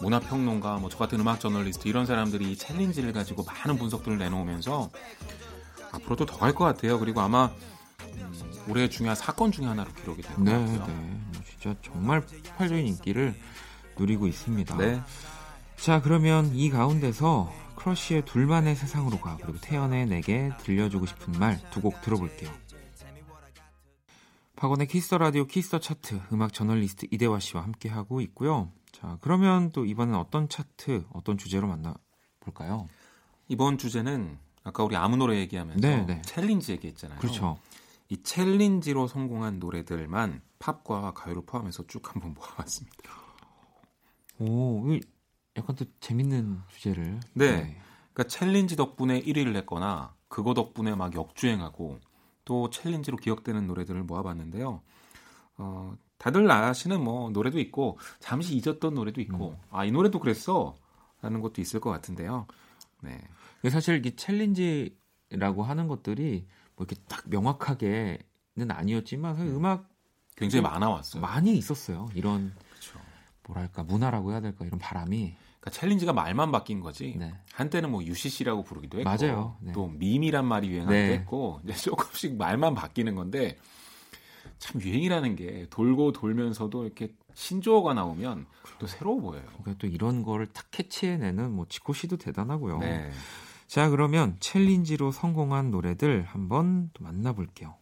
문화평론가 0.00 0.78
뭐 0.78 0.90
저 0.90 0.98
같은 0.98 1.20
음악 1.20 1.38
저널리스트 1.38 1.86
이런 1.86 2.04
사람들이 2.04 2.56
챌린지를 2.56 3.12
가지고 3.12 3.44
많은 3.44 3.78
분석들을 3.78 4.18
내놓으면서 4.18 4.90
앞으로도 5.92 6.26
더 6.26 6.38
갈 6.38 6.52
것 6.52 6.64
같아요. 6.64 6.98
그리고 6.98 7.20
아마 7.20 7.52
음, 8.16 8.32
올해 8.68 8.88
중요한 8.88 9.14
사건 9.14 9.52
중에 9.52 9.66
하나로 9.66 9.92
기록이 9.92 10.22
될것 10.22 10.42
네, 10.42 10.50
같아요. 10.52 10.86
네, 10.88 10.92
뭐 11.32 11.42
진짜 11.48 11.76
정말 11.82 12.20
폭발적인 12.22 12.88
인기를 12.88 13.36
누리고 13.96 14.26
있습니다. 14.26 14.76
네. 14.78 15.00
자, 15.76 16.02
그러면 16.02 16.50
이 16.56 16.70
가운데서 16.70 17.52
크러쉬의 17.76 18.24
둘만의 18.24 18.74
세상으로 18.74 19.20
가 19.20 19.36
그리고 19.40 19.58
태연의 19.60 20.06
내게 20.06 20.50
들려주고 20.64 21.06
싶은 21.06 21.34
말 21.38 21.60
두 21.70 21.80
곡 21.80 22.02
들어볼게요. 22.02 22.50
박원의 24.60 24.88
Kiss 24.88 25.04
the 25.04 25.16
Radio 25.16 25.46
Kiss 25.46 25.65
the 25.65 25.80
chart 25.80 26.20
음악 26.34 26.52
저널리스트 26.52 27.06
이대화 27.10 27.40
씨와 27.40 27.62
함께 27.62 27.88
하고 27.88 28.20
있고요. 28.20 28.70
자, 28.92 29.16
그러면 29.22 29.72
또 29.72 29.86
이번엔 29.86 30.14
어떤 30.14 30.50
차트, 30.50 31.06
어떤 31.14 31.38
주제로 31.38 31.66
만나 31.66 31.94
볼까요? 32.40 32.86
이번 33.48 33.78
주제는 33.78 34.36
아까 34.62 34.84
우리 34.84 34.96
아무 34.96 35.16
노래 35.16 35.38
얘기하면서 35.38 35.80
네, 35.80 36.04
네. 36.04 36.20
challenge 36.26 36.72
얘기했잖아요. 36.72 37.20
그렇죠. 37.20 37.58
이 38.10 38.22
challenge로 38.22 39.06
성공한 39.06 39.60
노래들만 39.60 40.42
팝과 40.58 41.14
가요를 41.14 41.46
포함해서 41.46 41.86
쭉 41.86 42.14
한번 42.14 42.34
모아봤습니다. 42.34 43.12
오, 44.40 44.84
약간 45.56 45.74
또 45.74 45.86
재밌는 46.00 46.60
주제를. 46.68 47.18
네. 47.32 47.62
네. 47.62 47.80
그러니까 48.12 48.24
challenge 48.24 48.76
덕분에 48.76 49.22
1위를 49.22 49.56
했거나 49.56 50.14
그거 50.28 50.52
덕분에 50.52 50.94
막 50.96 51.14
역주행하고 51.14 51.98
또 52.50 52.68
challenge로 52.68 53.16
기억되는 53.18 53.68
노래들을 53.68 54.02
모아봤는데요. 54.02 54.82
어, 55.58 55.94
다들 56.18 56.50
아시는 56.50 57.00
뭐 57.00 57.30
노래도 57.30 57.60
있고 57.60 57.96
잠시 58.18 58.56
잊었던 58.56 58.92
노래도 58.92 59.20
있고 59.20 59.50
음. 59.50 59.56
아이 59.70 59.92
노래도 59.92 60.18
그랬어 60.18 60.74
라는 61.22 61.42
것도 61.42 61.60
있을 61.60 61.78
것 61.78 61.90
같은데요. 61.90 62.48
네. 63.02 63.20
사실 63.70 64.04
이 64.04 64.16
challenge라고 64.16 65.62
하는 65.62 65.86
것들이 65.86 66.48
뭐 66.74 66.86
이렇게 66.88 67.00
딱 67.08 67.22
명확하게는 67.28 68.18
아니었지만 68.68 69.36
사실 69.36 69.52
음악 69.52 69.88
굉장히 70.34 70.62
많아 70.62 70.90
왔어요. 70.90 71.22
많이 71.22 71.56
있었어요. 71.56 72.08
이런 72.16 72.52
뭐랄까 73.44 73.84
문화라고 73.84 74.32
해야 74.32 74.40
될까 74.40 74.64
이런 74.64 74.80
바람이 74.80 75.36
그러니까 75.60 75.78
챌린지가 75.78 76.12
말만 76.12 76.50
바뀐 76.52 76.80
거지. 76.80 77.14
네. 77.18 77.34
한때는 77.52 77.90
뭐 77.90 78.02
UCC라고 78.02 78.64
부르기도 78.64 78.98
했고, 78.98 79.08
맞아요. 79.08 79.56
네. 79.60 79.72
또 79.72 79.88
밈이란 79.88 80.46
말이 80.46 80.68
유행하기도 80.68 80.92
네. 80.92 81.12
했고, 81.12 81.60
이제 81.64 81.74
조금씩 81.74 82.36
말만 82.36 82.74
바뀌는 82.74 83.14
건데 83.14 83.58
참 84.58 84.80
유행이라는 84.80 85.36
게 85.36 85.66
돌고 85.70 86.12
돌면서도 86.12 86.84
이렇게 86.84 87.14
신조어가 87.34 87.94
나오면 87.94 88.46
또 88.78 88.86
새로워 88.86 89.20
보여요. 89.20 89.44
그러니까 89.62 89.74
또 89.78 89.86
이런 89.86 90.22
거를 90.22 90.46
탁 90.46 90.70
캐치해내는 90.70 91.52
뭐 91.52 91.66
지코 91.68 91.92
씨도 91.92 92.16
대단하고요. 92.16 92.78
네. 92.78 93.10
자 93.66 93.88
그러면 93.88 94.36
챌린지로 94.40 95.12
성공한 95.12 95.70
노래들 95.70 96.24
한번 96.24 96.90
또 96.92 97.04
만나볼게요. 97.04 97.76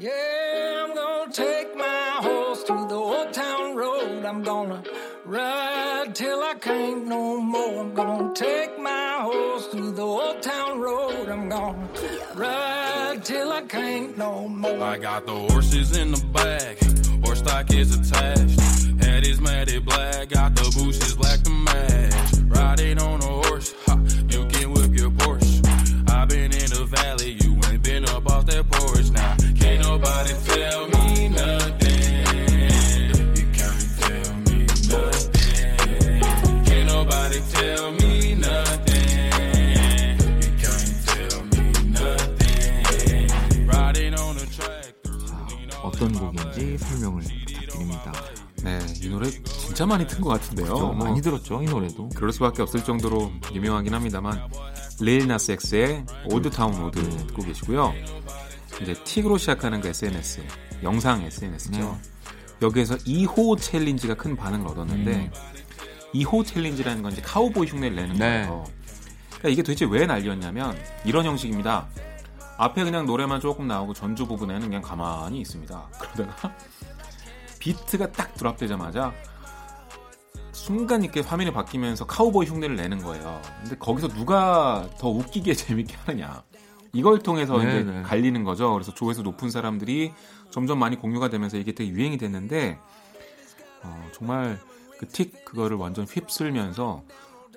Yeah, 0.00 0.84
I'm 0.84 0.94
gonna 0.94 1.32
take 1.32 1.76
my 1.76 2.18
horse 2.22 2.62
through 2.62 2.86
the 2.86 2.94
old 2.94 3.32
town 3.32 3.74
road. 3.74 4.24
I'm 4.24 4.44
gonna 4.44 4.80
ride 5.24 6.14
till 6.14 6.40
I 6.40 6.54
can't 6.54 7.08
no 7.08 7.40
more. 7.40 7.80
I'm 7.80 7.94
gonna 7.94 8.32
take 8.32 8.78
my 8.78 9.18
horse 9.22 9.66
through 9.66 9.90
the 9.90 10.02
old 10.02 10.40
town 10.40 10.78
road. 10.78 11.28
I'm 11.28 11.48
gonna 11.48 11.88
ride 12.36 13.24
till 13.24 13.50
I 13.50 13.62
can't 13.62 14.16
no 14.16 14.46
more. 14.46 14.80
I 14.80 14.98
got 14.98 15.26
the 15.26 15.34
horses 15.34 15.96
in 15.96 16.12
the 16.12 16.24
back, 16.26 16.78
horse 17.24 17.40
stock 17.40 17.68
is 17.74 17.92
attached. 17.98 18.60
Head 19.02 19.26
is 19.26 19.40
matted 19.40 19.84
black, 19.84 20.28
got 20.28 20.54
the 20.54 20.62
bushes 20.78 21.16
black 21.16 21.42
to 21.42 21.50
match. 21.50 22.34
Riding 22.46 23.00
on 23.00 23.20
a 23.20 23.48
horse, 23.48 23.74
ha, 23.84 23.98
you 24.28 24.46
can 24.46 24.74
whip 24.74 24.96
your 24.96 25.10
Porsche. 25.10 26.08
I've 26.08 26.28
been 26.28 26.52
in 26.52 26.70
the 26.70 26.86
valley, 26.88 27.32
you 27.42 27.58
ain't 27.68 27.82
been 27.82 28.04
up 28.04 28.30
off 28.30 28.46
that 28.46 28.70
porch 28.70 29.10
now. 29.10 29.37
Can't 29.88 30.04
nobody 30.04 30.34
tell 30.44 30.86
me 30.88 31.28
nothing. 31.30 32.28
You 33.36 33.46
can't 33.56 33.88
tell 33.98 34.36
me 34.44 34.66
nothing. 34.86 36.20
Can't 36.66 36.86
nobody 36.86 37.40
tell 37.50 37.92
me 37.92 38.34
nothing. 38.34 40.18
You 40.44 40.52
can't 40.60 40.92
tell 41.08 41.40
me 41.54 41.72
nothing. 41.88 43.28
Riding 43.66 44.14
on 44.20 44.36
a 44.36 44.46
tractor. 44.50 45.16
어떤 45.82 46.12
곡인지 46.12 46.76
설명을 46.78 47.22
부탁드립니다. 47.46 48.12
네, 48.62 48.78
이 49.02 49.08
노래 49.08 49.30
진짜 49.30 49.86
많이 49.86 50.06
튼 50.06 50.20
것 50.20 50.28
같은데요. 50.28 50.66
그렇죠, 50.66 50.92
뭐 50.92 51.06
많이 51.06 51.22
들었죠, 51.22 51.62
이 51.62 51.64
노래도. 51.64 52.10
그럴 52.10 52.30
수밖에 52.32 52.60
없을 52.60 52.84
정도로 52.84 53.32
유명하긴 53.54 53.94
합니다만 53.94 54.38
릴 55.00 55.26
나스 55.28 55.52
엑스의 55.52 56.04
Old 56.30 56.50
Town 56.50 56.78
Road 56.78 57.00
듣고 57.28 57.42
계시고요. 57.42 57.94
이제 58.82 58.94
틱으로 59.04 59.38
시작하는 59.38 59.80
그 59.80 59.88
SNS, 59.88 60.42
영상 60.82 61.22
SNS죠. 61.22 61.78
네. 61.78 61.98
여기에서 62.62 62.96
Yeehaw 62.96 63.60
challenge가 63.60 64.14
큰 64.14 64.36
반응을 64.36 64.66
얻었는데 64.66 65.12
음. 65.12 65.32
Yeehaw 66.14 66.44
challenge라는 66.44 67.02
건 67.02 67.12
이제 67.12 67.22
카우보이 67.22 67.66
흉내를 67.66 67.96
내는 67.96 68.16
네. 68.16 68.46
거예요. 68.46 68.64
그러니까 69.28 69.48
이게 69.48 69.62
도대체 69.62 69.86
왜 69.88 70.06
난리였냐면 70.06 70.76
이런 71.04 71.24
형식입니다. 71.24 71.88
앞에 72.56 72.82
그냥 72.82 73.06
노래만 73.06 73.40
조금 73.40 73.68
나오고 73.68 73.94
전주 73.94 74.26
부분에는 74.26 74.62
그냥 74.62 74.82
가만히 74.82 75.40
있습니다. 75.40 75.88
그러다가 75.98 76.52
비트가 77.60 78.10
딱 78.10 78.34
drop되자마자 78.34 79.12
순간 80.52 81.04
이렇게 81.04 81.20
화면이 81.20 81.52
바뀌면서 81.52 82.04
카우보이 82.06 82.46
흉내를 82.46 82.74
내는 82.74 83.00
거예요. 83.00 83.40
근데 83.62 83.76
거기서 83.76 84.08
누가 84.08 84.88
더 84.98 85.08
웃기게 85.08 85.54
재밌게 85.54 85.96
하느냐. 86.04 86.42
이걸 86.92 87.18
통해서 87.20 87.58
네네. 87.58 87.80
이제 87.80 87.90
네. 87.90 88.02
갈리는 88.02 88.44
거죠. 88.44 88.72
그래서 88.72 88.94
조회수 88.94 89.22
높은 89.22 89.50
사람들이 89.50 90.12
점점 90.50 90.78
많이 90.78 90.96
공유가 90.96 91.28
되면서 91.28 91.56
이게 91.58 91.72
되게 91.72 91.90
유행이 91.90 92.16
됐는데 92.18 92.78
어, 93.82 94.08
정말 94.12 94.58
그 94.98 95.06
틱 95.06 95.44
그거를 95.44 95.76
완전 95.76 96.04
휩쓸면서 96.06 97.04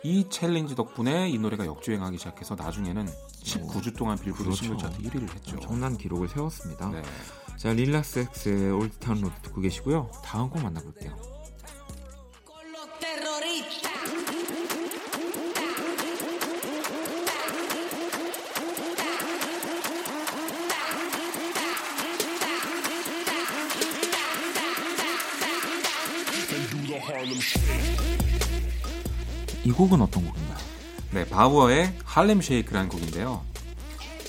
이 0.03 0.27
challenge 0.29 0.75
덕분에 0.75 1.29
이 1.29 1.37
노래가 1.37 1.65
역주행하기 1.65 2.17
시작해서 2.17 2.55
나중에는 2.55 3.07
19주 3.43 3.97
동안 3.97 4.17
빌보드 4.17 4.43
그렇죠. 4.43 4.63
싱글 4.63 4.77
차트 4.77 4.97
1위를 5.01 5.33
했죠. 5.35 5.55
엄청난 5.55 5.97
기록을 5.97 6.27
세웠습니다. 6.29 6.89
네. 6.89 7.01
자, 7.57 7.73
릴 7.73 7.93
나스 7.93 8.26
엑스의 8.26 8.71
Old 8.71 8.93
Town 8.93 9.21
Road 9.21 9.33
듣고 9.43 9.61
계시고요. 9.61 10.09
다음 10.23 10.49
곡 10.49 10.61
만나볼게요. 10.63 11.15
이 29.63 29.71
곡은 29.71 30.01
어떤 30.01 30.25
곡인가요? 30.25 30.57
네, 31.11 31.25
바우어의 31.29 31.93
Harlem 32.03 32.41
Shake라는 32.41 32.89
곡인데요. 32.89 33.43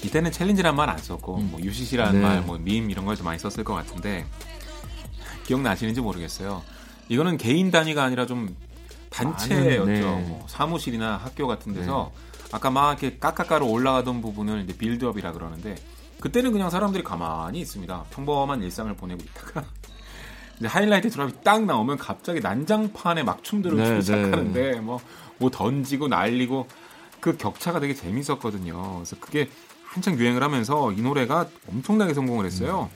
이때는 0.04 0.32
challenge란 0.32 0.74
말 0.74 0.90
안 0.90 0.98
썼고 0.98 1.36
음. 1.38 1.48
뭐 1.52 1.60
UCC라는 1.60 2.20
네. 2.20 2.26
말, 2.26 2.42
뭐 2.42 2.58
밈 2.58 2.90
이런 2.90 3.04
걸 3.04 3.16
좀 3.16 3.24
많이 3.26 3.38
썼을 3.38 3.64
것 3.64 3.74
같은데 3.74 4.26
기억나시는지 5.46 6.00
모르겠어요. 6.00 6.62
이거는 7.08 7.36
개인 7.36 7.70
단위가 7.70 8.02
아니라 8.04 8.26
좀 8.26 8.56
단체였죠. 9.10 9.84
네. 9.86 10.00
뭐 10.00 10.44
사무실이나 10.48 11.16
학교 11.16 11.46
같은 11.46 11.72
데서 11.74 12.10
네. 12.14 12.48
아까 12.52 12.70
막 12.70 12.90
이렇게 13.02 13.18
깎아가로 13.18 13.68
올라가던 13.68 14.20
부분을 14.22 14.62
이제 14.64 14.76
build-up이라 14.76 15.32
그러는데 15.32 15.76
그때는 16.20 16.52
그냥 16.52 16.70
사람들이 16.70 17.02
가만히 17.04 17.60
있습니다. 17.60 18.04
평범한 18.10 18.62
일상을 18.62 18.94
보내고 18.96 19.22
있다가 19.22 19.64
이제 20.58 20.66
하이라이트 20.66 21.10
드랍이 21.10 21.32
딱 21.42 21.64
나오면 21.64 21.98
갑자기 21.98 22.40
난장판에 22.40 23.22
막춤들을 23.22 23.76
네, 23.76 23.84
추기 23.84 23.94
네. 23.96 24.00
시작하는데 24.02 24.80
뭐, 24.80 25.00
뭐 25.38 25.50
던지고 25.50 26.08
날리고 26.08 26.68
그 27.20 27.36
격차가 27.36 27.80
되게 27.80 27.94
재밌었거든요. 27.94 28.94
그래서 28.96 29.16
그게 29.20 29.48
한창 29.84 30.18
유행을 30.18 30.42
하면서 30.42 30.92
이 30.92 31.02
노래가 31.02 31.46
엄청나게 31.68 32.14
성공을 32.14 32.46
했어요. 32.46 32.90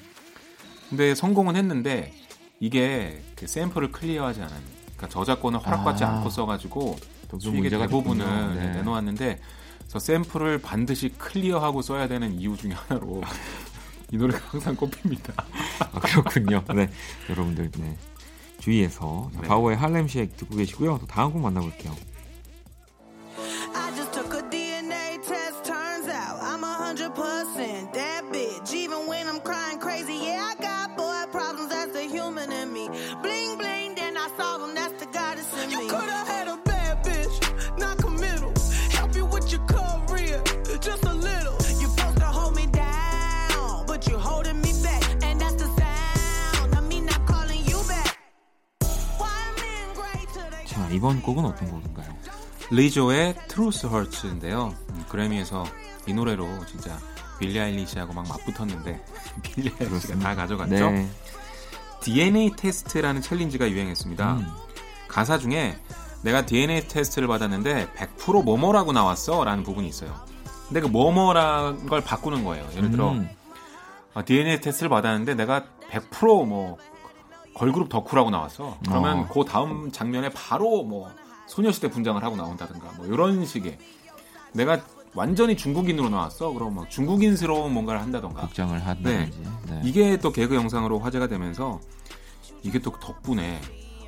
근데 0.89 1.15
성공은 1.15 1.57
했는데 1.57 2.13
이게 2.61 3.23
그 3.37 3.47
샘플을 3.47 3.93
클리어하지 3.93 4.41
않은 4.41 4.55
그러니까 4.97 5.09
저작권을 5.09 5.61
허락받지 5.61 6.05
아, 6.05 6.09
않고 6.09 6.31
써가지고 6.31 6.97
수익의 7.39 7.71
대부분을 7.71 8.55
네. 8.55 8.73
내놓았는데 8.73 9.41
그 9.93 9.99
샘플을 9.99 10.59
반드시 10.59 11.11
클리어하고 11.17 11.83
써야 11.83 12.09
되는 12.09 12.39
이유 12.39 12.57
중에 12.57 12.73
하나로 12.73 13.23
이 14.13 14.17
노래가 14.17 14.39
항상 14.49 14.77
꼽힙니다. 14.77 15.33
아, 15.81 16.01
그렇군요. 16.01 16.63
네, 16.75 16.89
여러분들 17.29 17.71
네. 17.73 17.97
주위에서 18.61 19.31
네. 19.35 19.49
바우의 19.49 19.77
할렘 19.77 20.09
쉐이크 20.09 20.37
듣고 20.37 20.57
계시고요. 20.57 20.99
또 21.01 21.07
다음 21.07 21.33
곡 21.33 21.41
만나볼게요. 21.43 21.95
이번 50.97 51.21
곡은 51.21 51.45
어떤 51.45 51.71
곡인가요? 51.71 52.09
리조의 52.71 53.35
Truth 53.49 53.87
Hurts인데요. 53.87 54.75
음, 54.91 55.05
그래미에서 55.11 55.65
이 56.07 56.15
노래로 56.15 56.65
진짜 56.67 56.99
빌리 57.39 57.61
아일리시하고 57.61 58.15
막 58.15 58.27
맞붙었는데 58.27 59.05
빌리 59.43 59.71
아일리시가 59.79 60.19
다 60.19 60.35
가져갔죠. 60.35 60.91
네. 60.91 61.09
DNA 62.01 62.53
테스트라는 62.57 63.21
challenge가 63.21 63.71
유행했습니다. 63.71 64.37
음. 64.37 64.47
가사 65.07 65.39
중에 65.39 65.77
내가 66.23 66.47
DNA 66.47 66.89
테스트를 66.89 67.29
받았는데 67.29 67.93
100% 67.95 68.43
뭐뭐라고 68.43 68.93
나왔어 68.93 69.45
라는 69.45 69.63
부분이 69.65 69.87
있어요. 69.89 70.15
근데 70.67 70.81
그 70.81 70.87
뭐뭐라는 70.87 71.87
걸 71.87 72.01
바꾸는 72.01 72.45
거예요. 72.45 72.67
예를 72.75 72.91
들어 72.91 73.13
음. 73.13 73.29
DNA 74.25 74.57
아, 74.57 74.61
테스트를 74.61 74.89
받았는데 74.89 75.35
내가 75.35 75.67
100%뭐 75.91 76.79
걸그룹 77.57 77.89
덕후라고 77.89 78.31
나왔어. 78.31 78.77
그러면 78.87 79.21
어. 79.21 79.29
그 79.29 79.45
다음 79.45 79.91
장면에 79.91 80.29
바로 80.29 80.83
뭐 80.83 81.11
소녀시대 81.47 81.89
분장을 81.89 82.23
하고 82.23 82.37
나온다든가 82.37 82.93
뭐 82.99 83.07
이런 83.07 83.47
식의 83.47 83.79
내가 84.53 84.81
완전히 85.15 85.57
중국인으로 85.57 86.11
나왔어. 86.11 86.53
그럼 86.53 86.75
막 86.75 86.91
중국인스러운 86.91 87.73
뭔가를 87.73 88.03
한다던가. 88.03 88.43
복장을 88.43 88.79
한다든지. 88.87 89.41
네. 89.41 89.51
네. 89.71 89.81
이게 89.85 90.19
또 90.19 90.33
개그 90.33 90.55
영상으로 90.55 90.99
화제가 90.99 91.29
되면서 91.29 91.81
이게 92.63 92.79
또 92.79 92.93
덕분에 92.93 93.61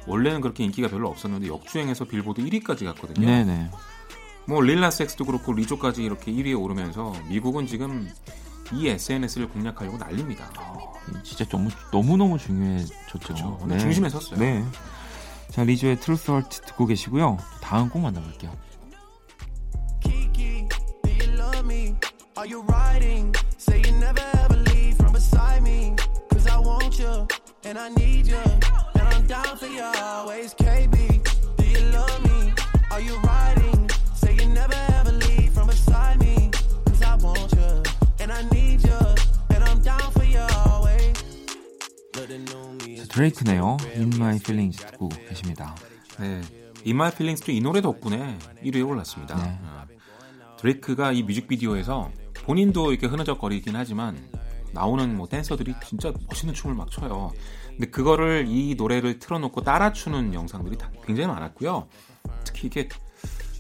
원래는 0.06 0.42
그렇게 0.42 0.64
인기가 0.64 0.88
별로 0.88 1.08
없었는데 1.08 1.48
역주행해서 1.48 2.04
빌보드 2.04 2.42
1위까지 2.42 2.84
갔거든요. 2.84 3.26
네네. 3.26 3.70
뭐 4.46 4.60
릴라 4.60 4.90
섹스도 4.90 5.24
그렇고 5.24 5.54
리조까지 5.54 6.02
이렇게 6.02 6.32
1위에 6.32 6.60
오르면서 6.60 7.14
미국은 7.28 7.66
지금 7.66 8.10
이 8.72 8.88
SNS를 8.88 9.48
공략하려고 9.48 9.96
난립니다. 9.98 10.50
어, 10.58 10.92
진짜 11.22 11.44
너무 11.46 11.70
너무 11.90 12.16
너무 12.16 12.38
중요해졌죠. 12.38 13.18
그렇죠. 13.18 13.58
네. 13.66 13.78
중심에 13.78 14.08
섰어요. 14.08 14.38
네. 14.38 14.64
자, 15.50 15.64
리조의 15.64 16.00
트루스 16.00 16.30
헐트 16.30 16.60
듣고 16.62 16.86
계시고요. 16.86 17.38
다음 17.60 17.88
곡 17.88 18.02
만나볼게요. 18.02 18.52
Are 22.38 22.46
you 22.46 22.60
riding? 22.60 23.34
Say 23.56 23.82
you 23.84 23.90
never 23.98 24.22
ever 24.44 24.54
leave 24.70 24.96
from 24.96 25.12
beside 25.12 25.60
me. 25.60 25.96
Cause 26.30 26.46
I 26.46 26.60
want 26.60 26.96
you, 26.96 27.26
and 27.64 27.76
I 27.76 27.88
need 27.88 28.28
you. 28.28 28.38
And 28.94 29.08
I'm 29.08 29.26
down 29.26 29.56
for 29.56 29.66
you 29.66 29.82
always, 29.82 30.54
KB. 30.54 31.20
Do 31.56 31.66
you 31.66 31.80
love 31.90 32.22
me? 32.22 32.52
Are 32.92 33.00
you 33.00 33.18
riding? 33.24 33.90
Say 34.14 34.36
you 34.36 34.48
never 34.50 34.76
ever 35.00 35.10
leave 35.10 35.52
from 35.52 35.66
beside 35.66 36.20
me. 36.20 36.52
Cause 36.86 37.02
I 37.02 37.16
want 37.16 37.50
you, 37.54 37.82
and 38.28 38.32
I 38.32 38.42
need 38.52 38.86
you. 38.86 38.98
And 39.54 39.64
I'm 39.64 39.82
down 39.82 40.10
for 40.12 40.26
you 40.26 40.44
always. 40.66 41.16
드레이크네요. 43.08 43.76
In 43.96 44.12
My 44.14 44.36
Feelings 44.36 44.84
듣고 44.84 45.08
계십니다. 45.08 45.74
네. 46.18 46.42
In 46.84 46.94
My 46.94 47.08
Feelings도 47.08 47.52
이 47.52 47.60
노래 47.60 47.80
덕분에 47.80 48.38
1위에 48.62 48.86
올랐습니다. 48.86 49.36
네. 49.36 49.58
드레이크가 50.58 51.12
이 51.12 51.22
뮤직비디오에서 51.22 52.10
본인도 52.44 52.92
이렇게 52.92 53.06
흐느적거리긴 53.06 53.74
하지만 53.76 54.18
나오는 54.72 55.16
뭐 55.16 55.26
댄서들이 55.26 55.74
진짜 55.86 56.12
멋있는 56.28 56.54
춤을 56.54 56.76
막 56.76 56.90
춰요. 56.90 57.32
근데 57.68 57.86
그거를 57.86 58.46
이 58.48 58.74
노래를 58.74 59.18
틀어놓고 59.18 59.62
따라 59.62 59.92
추는 59.92 60.34
영상들이 60.34 60.76
굉장히 61.06 61.28
많았고요. 61.28 61.88
특히 62.44 62.66
이게 62.66 62.88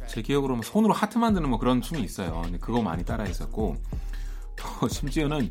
제 0.08 0.20
기억으로 0.22 0.56
뭐 0.56 0.62
손으로 0.62 0.92
하트 0.92 1.18
만드는 1.18 1.48
뭐 1.48 1.58
그런 1.58 1.80
춤이 1.80 2.02
있어요. 2.02 2.42
근데 2.42 2.58
그거 2.58 2.82
많이 2.82 3.04
따라 3.04 3.24
했었고 3.24 3.76
또 3.76 4.07
심지어는 4.90 5.50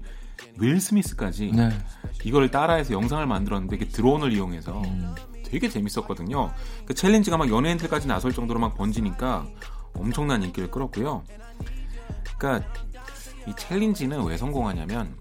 윌 0.59 0.79
스미스까지 0.79 1.51
네. 1.53 1.69
이걸 2.23 2.49
따라해서 2.49 2.93
영상을 2.93 3.25
만들었는데 3.25 3.75
이게 3.75 3.87
드론을 3.87 4.33
이용해서 4.33 4.81
음. 4.81 5.15
되게 5.45 5.69
재밌었거든요. 5.69 6.51
그 6.85 6.93
챌린지가 6.93 7.37
막 7.37 7.49
연예인들까지 7.49 8.07
나설 8.07 8.33
정도로 8.33 8.59
막 8.59 8.75
번지니까 8.75 9.47
엄청난 9.93 10.43
인기를 10.43 10.69
끌었고요. 10.69 11.23
그러니까 12.37 12.67
이 13.47 13.53
챌린지는 13.57 14.23
왜 14.25 14.37
성공하냐면 14.37 15.15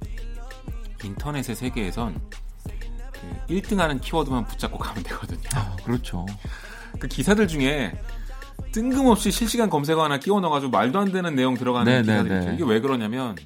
인터넷의 1.04 1.54
세계에선 1.54 2.20
그 3.12 3.54
1등하는 3.54 4.00
키워드만 4.00 4.46
붙잡고 4.46 4.78
가면 4.78 5.02
되거든요. 5.04 5.48
아, 5.54 5.76
그렇죠. 5.84 6.26
그 6.98 7.06
기사들 7.06 7.46
중에 7.46 7.92
뜬금없이 8.72 9.30
실시간 9.30 9.70
검색어 9.70 10.02
하나 10.02 10.18
끼워 10.18 10.40
넣어가지고 10.40 10.70
말도 10.70 10.98
안 10.98 11.12
되는 11.12 11.34
내용 11.34 11.54
들어가는 11.54 11.90
네, 11.90 11.98
네 11.98 12.02
기사들이 12.02 12.34
네, 12.34 12.40
있죠. 12.40 12.52
이게 12.54 12.64
왜 12.64 12.80
그러냐면 12.80 13.36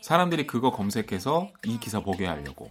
사람들이 0.00 0.46
그거 0.46 0.70
검색해서 0.70 1.50
이 1.64 1.78
기사 1.78 2.00
보게 2.00 2.26
하려고. 2.26 2.70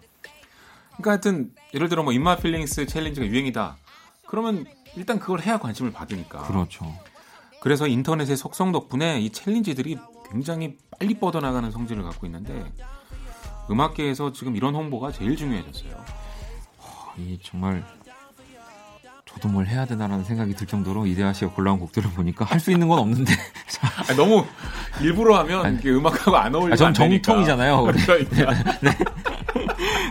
그러니까 0.97 1.11
하여튼 1.11 1.51
예를 1.73 1.89
들어 1.89 2.03
뭐 2.03 2.13
In 2.13 2.25
My 2.25 2.38
Feelings 2.38 2.88
챌린지가 2.87 3.27
유행이다. 3.27 3.77
그러면 4.25 4.65
일단 4.95 5.19
그걸 5.19 5.41
해야 5.41 5.59
관심을 5.59 5.91
받으니까. 5.91 6.43
그렇죠. 6.43 6.91
그래서 7.61 7.87
인터넷의 7.87 8.37
속성 8.37 8.71
덕분에 8.71 9.19
이 9.19 9.29
챌린지들이 9.29 9.97
굉장히 10.31 10.77
빨리 10.91 11.13
뻗어나가는 11.15 11.69
성질을 11.69 12.03
갖고 12.03 12.25
있는데 12.25 12.71
음악계에서 13.69 14.31
지금 14.31 14.55
이런 14.55 14.75
홍보가 14.75 15.11
제일 15.11 15.35
중요해졌어요. 15.35 16.03
이 17.17 17.39
정말 17.43 17.83
저도 19.38 19.50
뭘 19.50 19.67
해야 19.67 19.86
되나라는 19.86 20.23
생각이 20.23 20.56
들 20.56 20.65
정도로 20.65 21.06
이대하 21.06 21.32
씨가 21.32 21.52
골라온 21.52 21.80
곡들을 21.80 22.10
보니까 22.12 22.43
할 22.45 22.58
수 22.58 22.71
있는 22.71 22.88
건 22.88 22.97
없는데 22.97 23.32
아니, 24.10 24.17
너무 24.17 24.43
일부러 25.00 25.38
하면 25.38 25.63
아니, 25.63 25.80
음악하고 25.88 26.36
안 26.36 26.54
어울리죠. 26.56 26.73
아, 26.73 26.91
전 26.91 26.93
정통이잖아요. 26.93 27.84
그러니까. 27.84 28.52
네. 28.82 28.91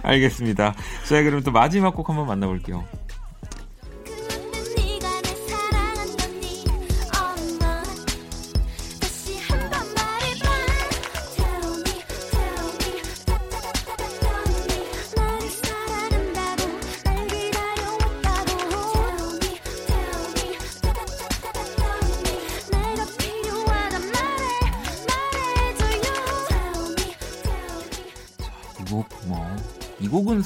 알겠습니다. 0.05 0.75
자, 1.05 1.23
그럼 1.25 1.43
또 1.43 1.51
마지막 1.51 1.95
곡 1.95 2.09
한번 2.09 2.27
만나볼게요. 2.29 2.85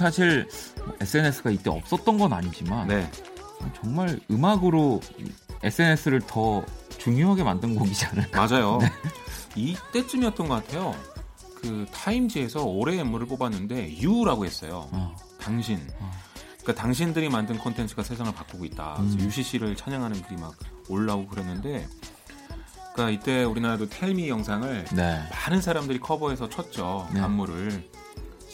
사실 0.00 0.48
SNS가 0.98 1.50
이때 1.50 1.68
없었던 1.68 2.16
건 2.16 2.32
아니지만 2.32 2.88
네. 2.88 3.10
정말 3.76 4.18
음악으로 4.30 5.02
SNS를 5.62 6.22
더 6.26 6.64
중요하게 6.96 7.44
만든 7.44 7.74
곡이지 7.74 8.06
않을까. 8.06 8.46
맞아요. 8.46 8.78
네. 8.80 8.90
이때쯤이었던 9.56 10.48
것 10.48 10.54
같아요. 10.54 10.94
그 11.56 11.84
타임지에서 11.92 12.64
올해의 12.64 13.00
인물을 13.00 13.26
뽑았는데 13.26 13.98
유라고 13.98 14.46
했어요. 14.46 14.88
어. 14.92 15.14
당신. 15.38 15.86
어. 15.98 16.10
그러니까 16.62 16.82
당신들이 16.82 17.28
만든 17.28 17.58
콘텐츠가 17.58 18.02
세상을 18.02 18.32
바꾸고 18.32 18.64
있다. 18.64 18.96
음. 19.00 19.16
UCC를 19.20 19.76
찬양하는 19.76 20.22
글이 20.22 20.40
막 20.40 20.54
올라오고 20.88 21.28
그랬는데 21.28 21.86
그러니까 22.94 23.10
이때 23.10 23.44
우리나라도 23.44 23.88
텔미 23.90 24.30
영상을 24.30 24.86
네. 24.94 25.22
많은 25.30 25.60
사람들이 25.60 26.00
커버해서 26.00 26.48
쳤죠. 26.48 27.06
네. 27.12 27.20
안무를. 27.20 27.89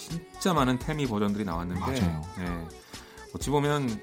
진짜 0.08 0.52
많은 0.54 0.78
Tell 0.78 0.97
Me 0.97 1.06
버전들이 1.06 1.44
나왔는데 1.44 1.80
맞아요. 1.80 2.22
네. 2.38 2.66
어찌 3.34 3.50
보면 3.50 4.00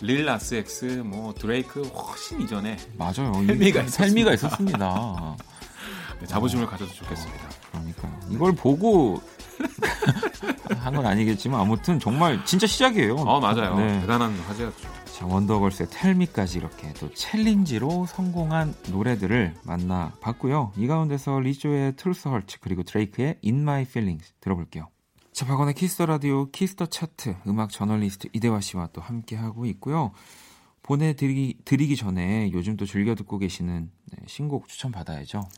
릴 0.00 0.24
나스 0.24 0.54
엑스, 0.54 0.84
뭐 1.04 1.34
드레이크 1.34 1.82
훨씬 1.82 2.40
이전에 2.40 2.76
맞아요. 2.96 3.32
텔미가 3.46 3.86
텔미가 3.86 4.34
있었습니다. 4.34 5.36
네, 6.20 6.26
자부심을 6.26 6.64
어, 6.64 6.68
가져도 6.68 6.92
좋겠습니다. 6.92 7.44
어, 7.46 7.50
그러니까 7.72 8.10
이걸 8.30 8.52
보고 8.52 9.20
한 10.80 10.94
건 10.94 11.04
아니겠지만 11.06 11.60
아무튼 11.60 11.98
정말 12.00 12.44
진짜 12.44 12.66
시작이에요. 12.66 13.14
어 13.16 13.40
맞아요. 13.40 13.76
네. 13.76 14.00
대단한 14.00 14.32
화제였죠. 14.40 14.88
자 15.12 15.26
원더걸스의 15.26 15.88
Tell 15.90 16.15
Me까지 16.15 16.58
이렇게 16.58 16.92
또 16.94 17.12
챌린지로 17.12 18.06
성공한 18.06 18.74
노래들을 18.90 19.54
만나봤고요. 19.64 20.72
이 20.76 20.86
가운데서 20.86 21.40
리조의 21.40 21.96
Truth 21.96 22.28
Hurts 22.28 22.58
그리고 22.60 22.84
드레이크의 22.84 23.38
In 23.44 23.60
My 23.62 23.82
Feelings 23.82 24.32
들어볼게요. 24.40 24.88
자, 25.38 25.46
박원의 25.46 25.74
Kiss 25.74 25.92
the 25.92 26.06
Radio 26.06 26.50
Kiss 26.50 26.71
the 26.71 26.86
차트 26.86 27.36
음악 27.46 27.70
저널리스트 27.70 28.26
이대화 28.32 28.60
씨와 28.60 28.88
또 28.92 29.00
함께 29.00 29.36
하고 29.36 29.66
있고요. 29.66 30.10
보내드리기 30.82 31.58
드리기 31.64 31.94
전에 31.94 32.50
요즘 32.52 32.76
또 32.76 32.84
즐겨 32.84 33.14
듣고 33.14 33.38
계시는 33.38 33.88
네, 34.06 34.18
신곡 34.26 34.66
추천 34.66 34.90
받아야죠. 34.90 35.48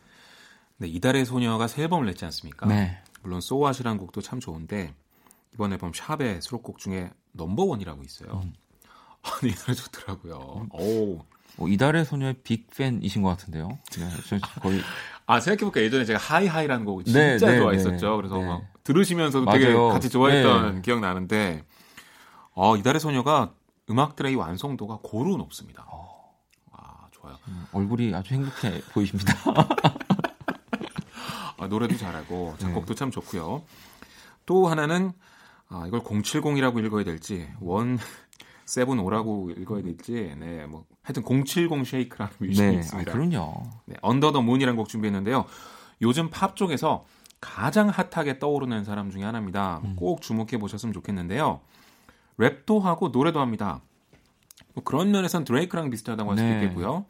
네, 0.77 0.87
이달의 0.87 1.25
소녀가 1.25 1.67
새 1.67 1.85
앨범을 1.85 2.05
냈지 2.05 2.27
않습니까? 2.27 2.67
네. 2.67 2.99
물론 3.23 3.41
So 3.41 3.49
What이라는 3.49 3.97
곡도 3.97 4.21
참 4.21 4.39
좋은데 4.39 4.93
이번 5.55 5.73
앨범 5.73 5.93
샵의 5.95 6.43
수록곡 6.43 6.77
중에 6.77 7.11
Number 7.33 7.63
One이라고 7.63 8.03
있어요. 8.03 8.43
음. 8.45 8.53
아, 9.23 9.31
이 9.43 9.51
노래 9.51 9.73
좋더라고요. 9.73 10.69
음. 10.75 10.79
오. 10.79 11.25
어, 11.57 11.67
이달의 11.67 12.05
소녀의 12.05 12.35
big 12.45 12.68
fan이신 12.68 13.23
것 13.23 13.31
같은데요. 13.31 13.79
네, 13.93 14.39
거의 14.61 14.83
아 15.25 15.41
생각해보니까 15.41 15.81
예전에 15.81 16.05
제가 16.05 16.19
Hi 16.19 16.30
High라는 16.30 16.85
곡을 16.85 17.05
네, 17.05 17.39
진짜 17.39 17.53
네, 17.53 17.59
좋아했었죠. 17.59 18.11
네, 18.11 18.17
그래서 18.17 18.37
네. 18.37 18.45
막 18.45 18.80
들으시면서도 18.85 19.45
맞아요. 19.45 19.61
되게 19.61 19.75
같이 19.75 20.09
좋아했던 20.09 20.75
네. 20.77 20.83
기억 20.83 21.01
나는데 21.01 21.65
어, 22.55 22.77
이달의 22.77 23.01
소녀가 23.01 23.53
음악들의 23.89 24.35
완성도가 24.37 25.01
고루 25.03 25.37
높습니다. 25.37 25.85
어. 25.89 26.35
아 26.73 27.07
좋아요. 27.11 27.37
음, 27.49 27.67
얼굴이 27.73 28.15
아주 28.15 28.35
행복해 28.35 28.81
보이십니다. 28.93 29.35
아, 31.59 31.67
노래도 31.67 31.97
잘하고 31.97 32.55
작곡도 32.59 32.95
참 32.95 33.11
좋고요. 33.11 33.63
또 34.47 34.67
하나는 34.69 35.13
아, 35.69 35.85
이걸 35.87 36.01
070이라고 36.01 36.85
읽어야 36.85 37.05
될지 37.05 37.49
one 37.61 37.99
seven 38.65 38.99
O라고 38.99 39.51
읽어야 39.51 39.83
될지 39.83 40.35
네, 40.39 40.65
뭐 40.67 40.85
하여튼 41.03 41.23
070 41.25 41.85
쉐이크라는 41.85 42.33
뮤지션이 42.39 42.73
네, 42.73 42.79
있습니다. 42.79 43.11
아, 43.11 43.15
그럼요. 43.15 43.63
네, 43.87 43.97
Under 44.01 44.33
the 44.33 44.43
Moon이라는 44.43 44.77
곡 44.77 44.89
준비했는데요. 44.89 45.45
요즘 46.03 46.31
팝 46.31 46.57
쪽에서 46.57 47.05
가장 47.41 47.89
핫하게 47.89 48.39
떠오르는 48.39 48.85
사람 48.85 49.11
중에 49.11 49.25
하나입니다. 49.25 49.81
음. 49.85 49.97
꼭 49.97 50.21
주목해 50.21 50.59
보셨으면 50.59 50.93
좋겠는데요. 50.93 51.61
랩도 52.39 52.81
하고 52.83 53.09
노래도 53.09 53.41
합니다. 53.41 53.81
뭐 54.75 54.85
그런 54.85 55.11
면에선 55.11 55.45
드레이크랑 55.45 55.91
비슷하다고 55.91 56.31
할수 56.31 56.45
네. 56.45 56.55
있겠고요. 56.55 57.07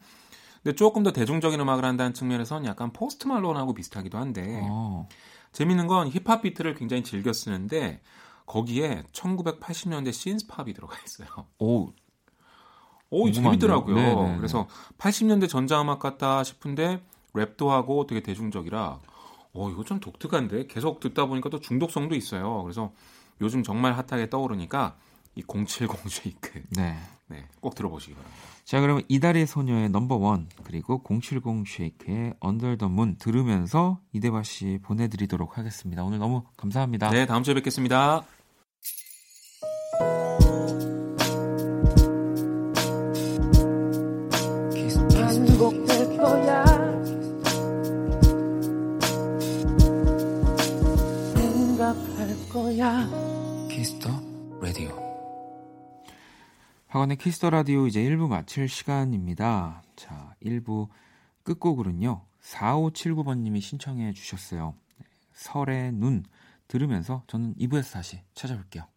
근데 0.63 0.75
조금 0.75 1.03
더 1.03 1.11
대중적인 1.11 1.59
음악을 1.59 1.83
한다는 1.83 2.13
측면에선 2.13 2.65
약간 2.65 2.93
포스트 2.93 3.27
말론하고 3.27 3.73
비슷하기도 3.73 4.17
한데 4.17 4.61
어. 4.63 5.07
재밌는 5.51 5.87
건 5.87 6.07
힙합 6.07 6.41
비트를 6.43 6.75
굉장히 6.75 7.03
즐겨 7.03 7.33
쓰는데 7.33 8.01
거기에 8.45 9.03
1980년대 9.11 10.13
synth-pop이 10.13 10.73
들어가 10.73 10.95
있어요. 11.05 11.27
오, 11.59 11.93
오 13.09 13.31
재밌더라고요. 13.31 13.95
네네. 13.95 14.15
네, 14.15 14.31
네. 14.31 14.37
그래서 14.37 14.67
80년대 14.97 15.49
전자음악 15.49 15.99
같다 15.99 16.43
싶은데 16.43 17.01
랩도 17.33 17.67
하고 17.67 18.05
되게 18.05 18.21
대중적이라 18.21 18.99
어 19.53 19.69
이거 19.69 19.83
좀 19.83 19.99
독특한데 19.99 20.67
계속 20.67 20.99
듣다 20.99 21.25
보니까 21.25 21.49
또 21.49 21.59
중독성도 21.59 22.15
있어요. 22.15 22.63
그래서 22.63 22.93
요즘 23.41 23.63
정말 23.63 23.93
핫하게 23.93 24.29
떠오르니까 24.29 24.95
이 25.35 25.43
070 25.43 25.89
쉐이크. 26.09 26.63
네. 26.77 26.97
네, 27.27 27.45
꼭 27.61 27.75
들어보시기 27.75 28.13
바랍니다. 28.13 28.41
자, 28.65 28.81
그러면 28.81 29.03
이달의 29.07 29.47
소녀의 29.47 29.89
Number 29.89 30.29
One 30.29 30.49
그리고 30.63 31.01
070 31.03 31.43
쉐이크의 31.65 32.33
Under 32.41 32.75
the 32.75 32.89
Moon 32.89 33.15
들으면서 33.17 33.99
이대화 34.11 34.43
씨 34.43 34.79
보내드리도록 34.83 35.57
하겠습니다. 35.57 36.03
오늘 36.03 36.19
너무 36.19 36.43
감사합니다. 36.57 37.09
네, 37.09 37.25
다음 37.25 37.43
주에 37.43 37.53
뵙겠습니다. 37.53 38.23
Kiss 53.69 53.92
the 53.92 54.09
Radio 54.61 54.89
박원의 56.87 57.17
Kiss 57.17 57.35
the 57.35 57.49
Radio 57.49 57.87
이제 57.87 58.03
1부 58.03 58.27
마칠 58.27 58.67
시간입니다. 58.67 59.81
자, 59.95 60.35
1부 60.43 60.89
끝곡으로는요. 61.43 62.25
4579번님이 62.41 63.61
신청해 63.61 64.11
주셨어요. 64.11 64.75
설의 65.33 65.93
눈 65.93 66.25
들으면서 66.67 67.23
저는 67.27 67.55
2부에서 67.55 67.93
다시 67.93 68.21
찾아볼게요. 68.33 68.90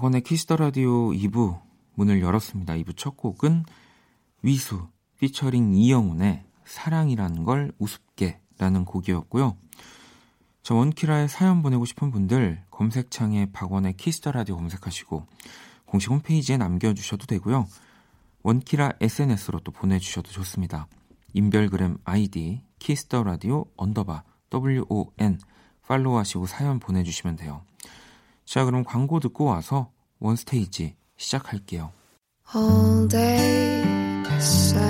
박원의 0.00 0.22
Kiss 0.22 0.41
the 0.41 0.56
Radio 0.56 1.10
2부 1.10 1.60
문을 1.94 2.22
열었습니다. 2.22 2.72
2부 2.72 2.96
첫 2.96 3.18
곡은 3.18 3.64
위수 4.40 4.88
피처링 5.18 5.74
이영훈의 5.74 6.42
사랑이란 6.64 7.44
걸 7.44 7.70
우습게라는 7.78 8.86
곡이었고요. 8.86 9.58
저 10.62 10.74
원키라에 10.74 11.28
사연 11.28 11.62
보내고 11.62 11.84
싶은 11.84 12.10
분들 12.10 12.62
검색창에 12.70 13.52
박원의 13.52 13.98
Kiss 13.98 14.17
the 14.17 14.32
Radio 14.32 14.56
검색하시고 14.56 15.26
공식 15.84 16.10
홈페이지에 16.10 16.56
남겨주셔도 16.56 17.26
되고요. 17.26 17.66
원키라 18.42 18.94
SNS로 19.02 19.60
또 19.60 19.70
보내주셔도 19.70 20.30
좋습니다. 20.30 20.88
인별그램 21.34 21.98
아이디 22.04 22.62
Kiss 22.78 23.03
the 23.03 23.22
Radio 23.22 23.66
언더바 23.76 24.24
WON 24.50 25.38
팔로우하시고 25.82 26.46
사연 26.46 26.78
보내주시면 26.78 27.36
돼요. 27.36 27.60
자, 28.50 28.64
그럼 28.64 28.82
광고 28.82 29.20
듣고 29.20 29.44
와서 29.44 29.92
원스테이지 30.18 30.96
시작할게요. 31.16 31.92
All 32.52 33.06
day 33.06 33.84
sad. 34.40 34.80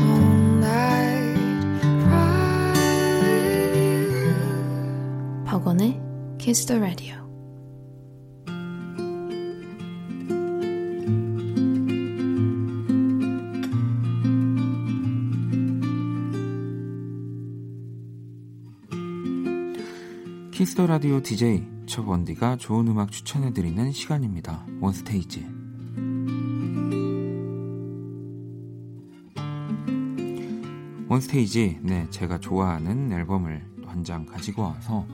All 0.00 0.56
night 0.62 1.82
cry. 2.04 2.24
박원의 5.44 6.00
Kiss 6.38 6.64
the 6.64 6.80
Radio. 6.80 7.23
Kiss 20.54 20.72
the 20.72 20.86
Radio 20.86 21.20
DJ 21.20 21.66
저 21.86 22.06
원디가 22.06 22.58
좋은 22.58 22.86
음악 22.86 23.10
추천해드리는 23.10 23.90
시간입니다. 23.90 24.64
One 24.80 25.01
Stage. 25.01 25.44
One 31.08 31.32
Stage, 31.32 31.80
네, 31.82 32.08
제가 32.10 32.38
좋아하는 32.38 33.12
앨범을 33.12 33.74
한 33.84 34.04
장 34.04 34.26
가지고 34.26 34.62
와서 34.62 35.06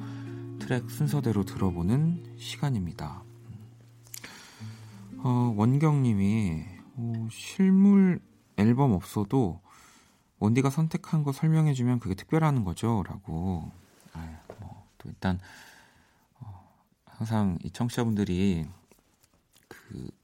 트랙 0.59 0.91
순서대로 0.91 1.45
들어보는 1.45 2.35
시간입니다. 2.37 3.23
어, 5.19 5.55
원경님이 5.57 6.65
어, 6.97 7.29
실물 7.31 8.21
앨범 8.59 8.93
없어도 8.93 9.61
원디가 10.39 10.69
선택한 10.69 11.23
거 11.23 11.33
설명해주면 11.33 12.01
그게 12.01 12.15
특별한 12.15 12.65
거죠? 12.65 13.03
라고. 13.07 13.71
아, 14.13 14.19
뭐, 14.49 14.50
또 15.01 15.09
일단 15.09 15.41
어, 16.41 16.69
항상 17.07 17.59
이 17.65 17.71
청취자분들이 17.71 18.67
그 19.69 20.21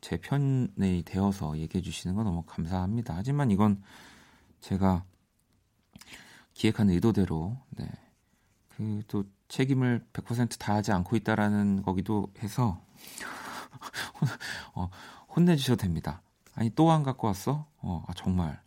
제 0.00 0.16
편에 0.16 1.02
되어서 1.04 1.58
얘기해 1.58 1.82
주시는 1.82 2.14
건 2.16 2.24
너무 2.24 2.42
감사합니다. 2.46 3.14
하지만 3.16 3.50
이건 3.50 3.82
제가 4.60 5.04
기획한 6.54 6.90
의도대로 6.90 7.56
네. 7.70 7.88
그 8.70 9.02
또 9.08 9.24
책임을 9.48 10.06
100% 10.12 10.58
다하지 10.58 10.92
않고 10.92 11.16
있다라는 11.16 11.82
거기도 11.82 12.30
해서 12.40 12.80
어, 14.74 14.90
혼내주셔도 15.34 15.82
됩니다. 15.82 16.22
아니 16.54 16.70
또 16.70 16.90
안 16.92 17.02
갖고 17.02 17.26
왔어? 17.26 17.66
어, 17.78 18.04
아, 18.06 18.12
정말 18.14 18.60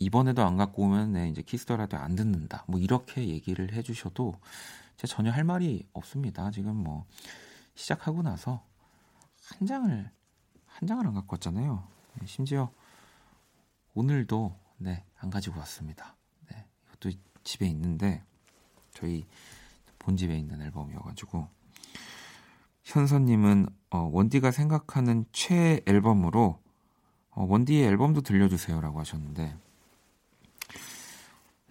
이번에도 0.00 0.42
안 0.42 0.56
갖고 0.56 0.82
오면 0.84 1.12
내 1.12 1.28
이제 1.28 1.42
키스터라도 1.42 1.96
안 1.96 2.16
듣는다. 2.16 2.64
뭐 2.66 2.80
이렇게 2.80 3.28
얘기를 3.28 3.72
해주셔도 3.72 4.34
제가 4.96 5.06
전혀 5.06 5.30
할 5.30 5.44
말이 5.44 5.86
없습니다. 5.92 6.50
지금 6.50 6.74
뭐 6.74 7.06
시작하고 7.74 8.22
나서 8.22 8.64
한 9.44 9.66
장을 9.66 10.10
한 10.66 10.88
장을 10.88 11.06
안 11.06 11.14
갖고 11.14 11.34
왔잖아요. 11.34 11.86
네, 12.20 12.26
심지어 12.26 12.72
오늘도 13.94 14.56
네 14.78 15.04
안 15.20 15.28
가지고 15.28 15.58
왔습니다. 15.60 16.16
네 16.50 16.64
이것도 16.88 17.16
집에 17.44 17.66
있는데 17.68 18.24
저희 18.92 19.26
본 19.98 20.16
집에 20.16 20.36
있는 20.36 20.60
앨범이어가지고 20.62 21.46
현선님은 22.84 23.68
어, 23.90 23.98
원디가 24.12 24.50
생각하는 24.50 25.26
최애 25.32 25.82
앨범으로 25.86 26.58
어, 27.32 27.44
원디의 27.44 27.86
앨범도 27.86 28.22
들려주세요라고 28.22 28.98
하셨는데 28.98 29.56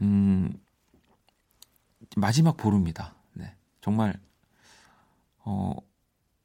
음, 0.02 0.54
마지막 2.16 2.58
보루입니다. 2.58 3.16
네. 3.34 3.54
정말, 3.82 4.20
어, 5.40 5.76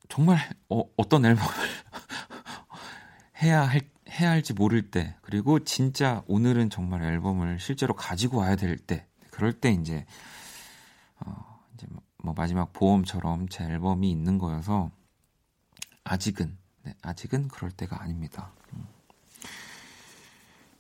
정말, 0.09 0.39
어, 0.69 0.83
어떤 0.97 1.25
앨범을 1.25 1.51
해야 3.43 3.63
할, 3.63 3.81
해야 4.09 4.31
할지 4.31 4.53
모를 4.53 4.91
때, 4.91 5.17
그리고 5.23 5.61
진짜 5.61 6.23
오늘은 6.27 6.71
정말 6.71 7.03
앨범을 7.03 7.59
실제로 7.61 7.95
가지고 7.95 8.39
와야 8.39 8.57
될 8.57 8.77
때, 8.77 9.07
그럴 9.31 9.53
때 9.53 9.71
이제, 9.71 10.07
어, 11.21 11.61
이제 11.75 11.87
뭐, 11.91 12.03
뭐 12.23 12.35
마지막 12.37 12.73
보험처럼 12.73 13.49
제 13.49 13.65
앨범이 13.65 14.11
있는 14.11 14.39
거여서, 14.39 14.91
아직은, 16.05 16.57
네, 16.83 16.95
아직은 17.03 17.49
그럴 17.49 17.71
때가 17.71 18.03
아닙니다. 18.03 18.53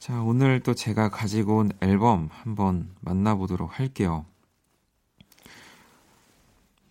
음. 0.04 0.06
자, 0.06 0.22
오늘 0.22 0.60
또 0.60 0.74
제가 0.74 1.08
가지고 1.08 1.58
온 1.58 1.70
앨범 1.80 2.28
한번 2.30 2.94
만나보도록 3.00 3.78
할게요. 3.78 4.26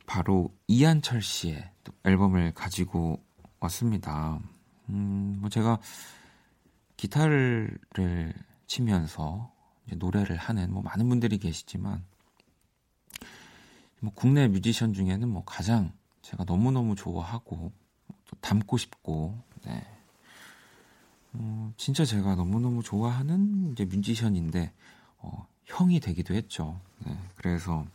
바로 0.07 0.51
이한철 0.67 1.21
씨의 1.21 1.71
또 1.83 1.93
앨범을 2.05 2.53
가지고 2.53 3.23
왔습니다. 3.59 4.39
음, 4.89 5.37
뭐 5.39 5.49
제가 5.49 5.79
기타를 6.97 7.77
치면서 8.65 9.51
노래를 9.95 10.35
하는 10.37 10.73
뭐 10.73 10.81
많은 10.81 11.07
분들이 11.07 11.37
계시지만 11.37 12.03
뭐 13.99 14.11
국내 14.15 14.47
뮤지션 14.47 14.93
중에는 14.93 15.29
뭐 15.29 15.43
가장 15.45 15.93
제가 16.23 16.45
너무너무 16.45 16.95
좋아하고 16.95 17.71
또 18.25 18.37
닮고 18.41 18.77
싶고 18.77 19.37
네. 19.65 19.85
어, 21.33 21.73
진짜 21.77 22.05
제가 22.05 22.35
너무너무 22.35 22.83
좋아하는 22.83 23.71
이제 23.71 23.85
뮤지션인데 23.85 24.71
어, 25.17 25.47
형이 25.65 25.99
되기도 25.99 26.33
했죠. 26.33 26.79
네, 27.05 27.17
그래서 27.35 27.85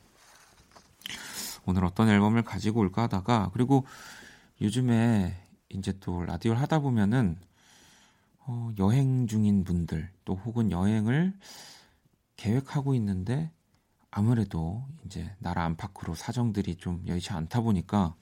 오늘 1.67 1.85
어떤 1.85 2.09
앨범을 2.09 2.43
가지고 2.43 2.81
올까 2.81 3.03
하다가 3.03 3.51
그리고 3.53 3.85
요즘에 4.61 5.37
이제 5.69 5.93
또 6.01 6.25
라디오를 6.25 6.61
하다 6.61 6.81
보면은 6.81 7.37
어, 8.41 8.73
여행 8.79 9.27
중인 9.27 9.65
분들 9.65 10.11
또 10.25 10.35
혹은 10.35 10.71
여행을 10.71 11.35
계획하고 12.37 12.95
있는데 12.95 13.53
아무래도 14.11 14.85
이제 15.05 15.35
나라 15.39 15.65
안팎으로 15.65 16.15
사정들이 16.15 16.77
좀 16.77 17.05
여의치 17.07 17.33
않다 17.33 17.61
보니까 17.61 18.15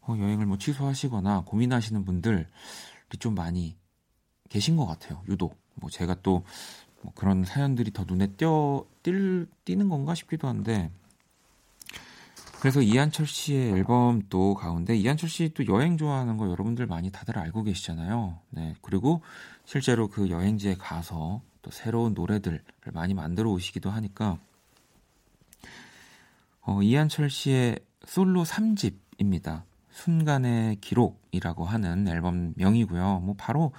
어, 0.00 0.16
여행을 0.18 0.46
뭐 0.46 0.58
취소하시거나 0.58 1.44
고민하시는 1.46 2.04
분들이 2.04 2.44
좀 3.20 3.34
많이 3.34 3.76
계신 4.48 4.76
것 4.76 4.86
같아요. 4.86 5.22
유독. 5.28 5.56
뭐 5.74 5.90
제가 5.90 6.14
또 6.22 6.44
뭐 7.04 7.12
그런 7.14 7.44
사연들이 7.44 7.92
더 7.92 8.04
눈에 8.04 8.28
띄어 8.28 8.84
띌, 9.02 9.46
띄는 9.66 9.90
건가 9.90 10.14
싶기도 10.14 10.48
한데 10.48 10.90
그래서 12.60 12.80
이한철 12.80 13.26
씨의 13.26 13.72
앨범 13.72 14.22
또 14.30 14.54
가운데 14.54 14.96
이한철 14.96 15.28
씨 15.28 15.52
또 15.52 15.66
여행 15.66 15.98
좋아하는 15.98 16.38
거 16.38 16.48
여러분들 16.48 16.86
많이 16.86 17.10
다들 17.10 17.38
알고 17.38 17.62
계시잖아요. 17.64 18.38
네. 18.48 18.74
그리고 18.80 19.20
실제로 19.66 20.08
그 20.08 20.30
여행지에 20.30 20.76
가서 20.76 21.42
또 21.60 21.70
새로운 21.70 22.14
노래들을 22.14 22.62
많이 22.94 23.12
만들어 23.12 23.50
오시기도 23.50 23.90
하니까 23.90 24.38
어, 26.62 26.80
이한철 26.82 27.28
씨의 27.28 27.80
솔로 28.06 28.44
3집입니다. 28.44 29.64
순간의 29.90 30.76
기록이라고 30.76 31.66
하는 31.66 32.08
앨범 32.08 32.54
명이고요. 32.56 33.20
뭐 33.20 33.34
바로 33.36 33.72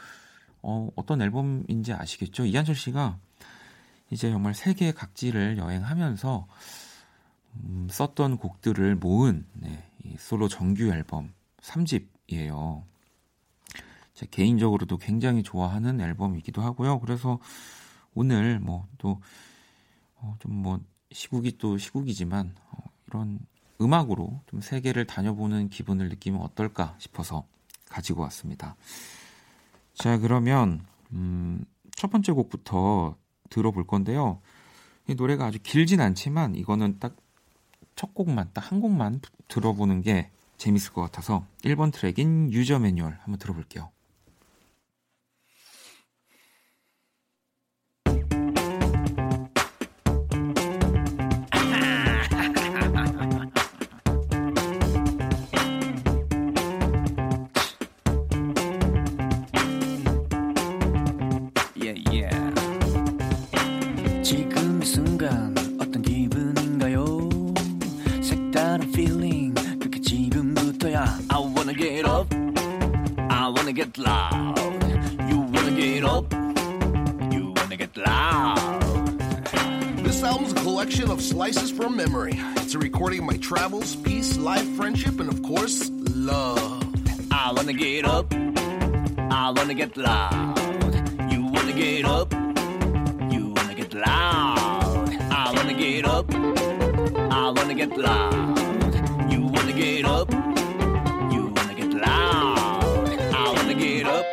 어, 0.66 0.90
어떤 0.96 1.22
앨범인지 1.22 1.94
아시겠죠? 1.94 2.46
이한철 2.46 2.76
씨가 2.76 3.18
이제 4.10 4.32
정말 4.32 4.54
세계 4.54 4.92
각지를 4.92 5.58
여행하면서 5.58 6.48
음, 7.56 7.88
썼던 7.90 8.38
곡들을 8.38 8.96
모은 8.96 9.46
네, 9.54 9.84
솔로 10.18 10.48
정규 10.48 10.92
앨범 10.92 11.34
3집이에요. 11.62 12.84
제 14.14 14.26
개인적으로도 14.32 14.98
굉장히 14.98 15.44
좋아하는 15.44 16.00
앨범이기도 16.00 16.62
하고요. 16.62 17.00
그래서 17.00 17.40
오늘 18.14 18.60
뭐 18.60 18.88
또 18.98 19.22
좀뭐 20.40 20.76
어, 20.76 20.80
시국이 21.12 21.58
또 21.58 21.78
시국이지만 21.78 22.56
어, 22.72 22.78
이런 23.08 23.40
음악으로 23.80 24.42
좀 24.48 24.62
세계를 24.62 25.06
다녀보는 25.06 25.70
기분을 25.70 26.10
느끼면 26.10 26.42
어떨까 26.42 26.96
싶어서 26.98 27.46
가지고 27.90 28.22
왔습니다. 28.24 28.76
자 29.96 30.18
그러면 30.20 30.86
음, 31.12 31.64
첫 31.96 32.12
번째 32.12 32.32
곡부터 32.34 33.16
들어볼 33.50 33.88
건데요. 33.88 34.42
이 35.08 35.16
노래가 35.16 35.46
아주 35.46 35.60
길진 35.62 36.02
않지만 36.02 36.56
이거는 36.56 37.00
딱 37.00 37.16
첫 37.96 38.14
곡만 38.14 38.50
딱 38.54 38.72
한 38.72 38.82
곡만 38.82 39.22
들어보는 39.48 40.02
게 40.02 40.30
재밌을 40.58 40.94
것 40.94 41.02
같아서 41.02 41.46
1번 41.64 41.94
트랙인 41.94 42.52
유저 42.52 42.80
매뉴얼 42.80 43.18
한번 43.22 43.38
들어볼게요. 43.40 43.90
Travels, 83.46 83.96
peace, 83.98 84.38
life, 84.38 84.68
friendship, 84.76 85.20
and 85.20 85.30
of 85.30 85.40
course, 85.44 85.92
love. 86.16 86.82
I 87.32 87.54
wanna 87.56 87.74
get 87.74 88.04
up. 88.04 88.34
I 89.30 89.54
wanna 89.56 89.76
get 89.76 89.96
loud. 89.96 90.58
You 91.30 91.46
wanna 91.54 91.74
get 91.74 92.06
up. 92.06 92.34
You 93.30 93.54
wanna 93.56 93.76
get 93.76 93.94
loud. 93.94 95.10
I 95.30 95.54
wanna 95.56 95.76
get 95.76 96.06
up. 96.06 96.26
I 96.34 97.54
wanna 97.56 97.76
get 97.76 97.96
loud. 97.96 99.32
You 99.32 99.42
wanna 99.54 99.74
get 99.74 100.06
up. 100.06 100.28
You 101.30 101.54
wanna 101.56 101.76
get 101.76 101.94
loud. 101.94 103.10
I 103.42 103.54
wanna 103.56 103.76
get 103.76 104.08
up. 104.08 104.26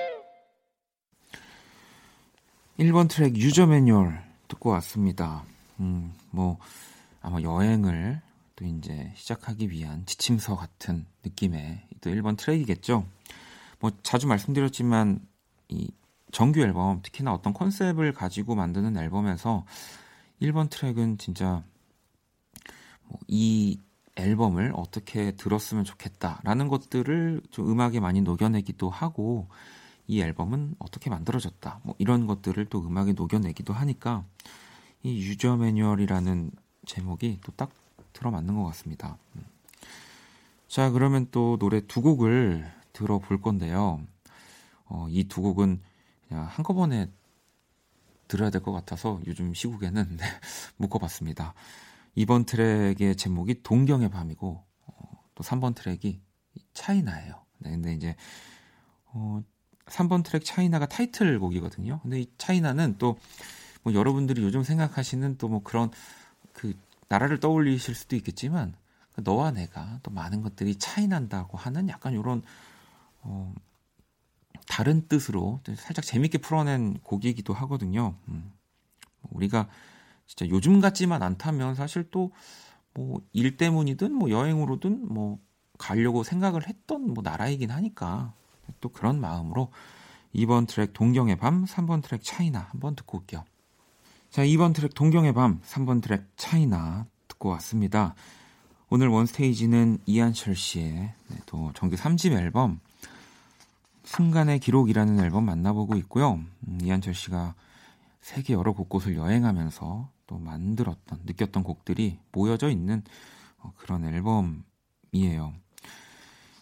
1번 2.79 3.09
트랙 3.09 3.37
유저 3.37 3.67
매뉴얼 3.67 4.23
듣고 4.49 4.71
왔습니다. 4.71 5.45
음, 5.81 6.15
뭐 6.31 6.57
아마 7.21 7.43
여행을 7.43 8.23
또 8.63 8.67
이제 8.69 9.13
시작하기 9.17 9.71
위한 9.71 10.07
지침서 10.07 10.55
같은 10.57 11.05
느낌의 11.25 11.83
또 12.01 12.11
1번 12.11 12.37
트랙이겠죠. 12.39 13.05
뭐 13.81 13.91
자주 14.05 14.29
말씀드렸지만 14.29 15.27
이 15.69 15.91
정규 16.31 16.61
앨범 16.61 17.03
특히나 17.03 17.33
어떤 17.35 17.53
컨셉을 17.53 18.13
가지고 18.13 18.55
만드는 18.55 18.97
앨범에서 18.97 19.67
1번 20.41 20.71
트랙은 20.71 21.19
진짜 21.19 21.65
뭐 23.09 23.19
이 23.27 23.81
앨범을 24.15 24.73
어떻게 24.77 25.33
들었으면 25.33 25.85
좋겠다라는 25.85 26.69
것들을 26.69 27.41
좀 27.51 27.71
음악에 27.71 27.99
많이 27.99 28.21
녹여내기도 28.21 28.91
하고 28.91 29.49
이 30.07 30.21
앨범은 30.21 30.77
어떻게 30.79 31.09
만들어졌다 31.09 31.81
뭐 31.83 31.95
이런 31.99 32.27
것들을 32.27 32.67
또 32.67 32.87
음악에 32.87 33.15
녹여내기도 33.15 33.73
하니까 33.73 34.25
이 35.03 35.17
유저 35.17 35.57
매뉴얼이라는 35.57 36.51
제목이 36.85 37.41
또 37.43 37.53
딱 37.57 37.71
들어맞는 38.13 38.55
것 38.55 38.65
같습니다. 38.65 39.19
음. 39.37 39.45
자, 40.69 40.91
그러면 40.91 41.27
또 41.31 41.57
노래 41.59 41.81
두 41.87 42.01
곡을 42.03 42.71
들어볼 42.93 43.41
건데요. 43.41 44.01
어, 44.87 45.07
이 45.09 45.25
두 45.29 45.43
곡은 45.43 45.81
그냥 46.29 46.47
한꺼번에 46.47 47.11
들어야 48.29 48.51
될 48.51 48.63
것 48.63 48.73
같아서 48.73 49.21
요즘 49.27 49.53
시국에는 49.55 50.05
네, 50.17 50.25
묶어봤습니다. 50.77 51.55
이번 52.15 52.45
트랙의 52.45 53.17
제목이 53.17 53.63
동경의 53.63 54.11
밤이고 54.11 54.65
어, 54.87 55.25
또 55.35 55.45
3번 55.45 55.75
트랙이 55.75 56.21
차이나예요. 56.75 57.43
네, 57.59 57.71
근데 57.71 57.95
이제 57.95 58.17
어, 59.07 59.43
3번 59.87 60.25
트랙 60.25 60.45
차이나가 60.45 60.87
타이틀곡이거든요. 60.87 62.01
근데 62.03 62.21
이 62.21 62.27
차이나는 62.39 62.97
또 62.99 63.17
뭐 63.85 63.95
여러분들이 63.95 64.43
요즘 64.43 64.63
생각하시는 64.63 65.39
또 65.39 65.49
뭐 65.49 65.61
그런 65.63 65.91
그 65.91 65.97
나라를 67.13 67.41
떠올리실 67.41 67.95
수도 67.95 68.17
있겠지만 68.17 68.75
너와 69.17 69.51
내가 69.51 69.99
또 70.03 70.11
많은 70.11 70.43
것들이 70.43 70.77
차이 70.77 71.07
난다고 71.07 71.59
하는 71.59 71.89
약간 71.89 72.15
이런 72.15 72.43
어, 73.21 73.55
다른 74.67 75.07
뜻으로 75.09 75.61
살짝 75.77 76.05
재밌게 76.05 76.39
풀어낸 76.39 76.99
곡이기도 77.03 77.53
하거든요. 77.55 78.17
음. 78.29 78.53
우리가 79.31 79.69
진짜 80.27 80.49
요즘 80.49 80.81
같지만 80.81 81.23
않다면 81.23 81.75
사실 81.75 82.11
또 82.11 82.31
뭐 82.95 83.21
일 83.33 83.57
때문이든 83.57 84.13
뭐 84.13 84.31
여행으로든 84.31 85.13
뭐 85.13 85.39
가려고 85.79 86.23
생각을 86.23 86.69
했던 86.69 87.13
뭐 87.15 87.23
나라이긴 87.23 87.71
하니까 87.71 88.35
또 88.81 88.91
그런 88.91 89.21
마음으로 89.21 89.73
2번 90.35 90.67
트랙 90.69 90.93
동경의 90.93 91.37
밤, 91.37 91.65
3번 91.65 92.03
트랙 92.03 92.23
차이나 92.23 92.69
한번 92.71 92.95
듣고 92.95 93.19
올게요. 93.19 93.45
자, 94.33 94.45
2번 94.45 94.73
트랙 94.73 94.95
동경의 94.95 95.35
밤, 95.35 95.61
3번 95.61 96.01
트랙 96.01 96.25
차이나 96.39 97.05
듣고 97.29 97.51
왔습니다. 97.51 98.15
오늘 98.89 99.09
원스테이지는 99.09 99.99
이한철 100.07 100.57
씨의 100.57 101.13
네, 101.29 101.37
또 101.45 101.71
정규 101.75 101.97
3집 101.97 102.33
앨범 102.33 102.81
순간의 104.05 104.61
기록이라는 104.61 105.21
앨범 105.21 105.45
만나보고 105.45 105.97
있고요. 105.97 106.41
음, 106.67 106.79
이한철 106.81 107.13
씨가 107.13 107.55
세계 108.23 108.55
여러 108.55 108.73
곳곳을 108.73 109.17
여행하면서 109.17 110.09
또 110.27 110.39
만들었던 110.39 111.21
느꼈던 111.27 111.63
곡들이 111.63 112.19
모여져 112.33 112.71
있는 112.71 113.03
어, 113.59 113.75
그런 113.77 114.03
앨범이에요. 114.07 115.53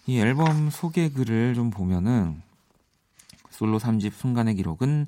이 0.06 0.18
앨범 0.18 0.70
소개글을 0.70 1.54
좀 1.54 1.70
보면은 1.70 2.42
솔로 3.48 3.78
3집 3.78 4.12
순간의 4.14 4.56
기록은 4.56 5.06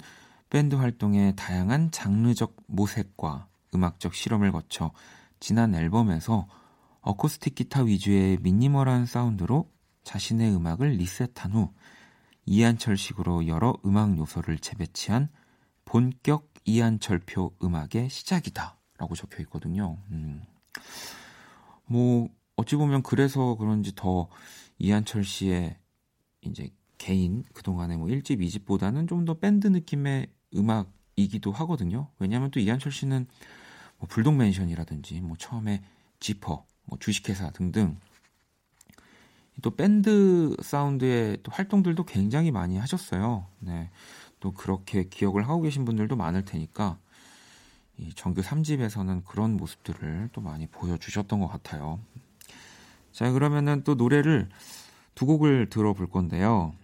밴드 0.53 0.74
활동의 0.74 1.34
다양한 1.34 1.90
장르적 1.92 2.55
모색과 2.66 3.48
음악적 3.74 4.14
실험을 4.14 4.53
거쳐 4.53 4.92
지난 5.40 5.74
앨범에서 5.74 6.46
어쿠스틱 7.00 7.55
기타 7.55 7.84
위주의 7.84 8.36
미니멀한 8.36 9.07
사운드로 9.07 9.72
자신의 10.05 10.55
음악을 10.55 10.90
리셋한 10.90 11.53
후 11.55 11.72
이한철식으로 12.44 13.46
여러 13.46 13.78
음악 13.86 14.18
요소를 14.18 14.59
재배치한 14.59 15.30
본격 15.86 16.53
이한철표 16.66 17.55
음악의 17.62 18.11
시작이다. 18.11 18.78
라고 18.98 19.14
적혀 19.14 19.42
있거든요. 19.44 19.96
음. 20.11 20.42
뭐, 21.86 22.28
어찌 22.57 22.76
보면 22.76 23.03
그래서 23.03 23.55
그런지 23.55 23.94
더 23.94 24.28
이한철 24.78 25.24
씨의 25.24 25.78
이제 26.42 26.68
개인 26.98 27.42
그동안의 27.55 27.96
뭐 27.96 28.09
1집, 28.09 28.38
2집보다는 28.38 29.09
좀 29.09 29.24
더 29.24 29.38
밴드 29.38 29.66
느낌의 29.66 30.28
음악이기도 30.55 31.53
하거든요. 31.53 32.09
왜냐하면 32.18 32.50
또 32.50 32.61
이한철 32.61 32.92
씨는 32.92 33.26
뭐 33.98 34.09
불독 34.09 34.34
맨션이라든지 34.34 35.20
뭐 35.20 35.36
처음에 35.38 35.82
지퍼, 36.20 36.64
뭐 36.84 36.98
주식회사 36.98 37.50
등등 37.50 37.98
또 39.61 39.70
밴드 39.70 40.57
사운드의 40.62 41.38
또 41.42 41.53
활동들도 41.53 42.05
굉장히 42.05 42.50
많이 42.50 42.78
하셨어요. 42.78 43.46
네. 43.59 43.90
또 44.40 44.53
그렇게 44.53 45.09
기억을 45.09 45.48
하고 45.48 45.61
계신 45.61 45.84
분들도 45.84 46.16
많을 46.16 46.44
테니까 46.44 46.98
이 47.98 48.12
정규 48.14 48.40
3집에서는 48.40 49.24
그런 49.24 49.57
모습들을 49.57 50.30
또 50.32 50.40
많이 50.40 50.66
보여주셨던 50.66 51.40
것 51.40 51.46
같아요. 51.46 52.00
자, 53.12 53.30
그러면은 53.30 53.84
또 53.84 53.94
노래를 53.94 54.48
두 55.14 55.26
곡을 55.26 55.68
들어볼 55.68 56.09
건데요. 56.09 56.74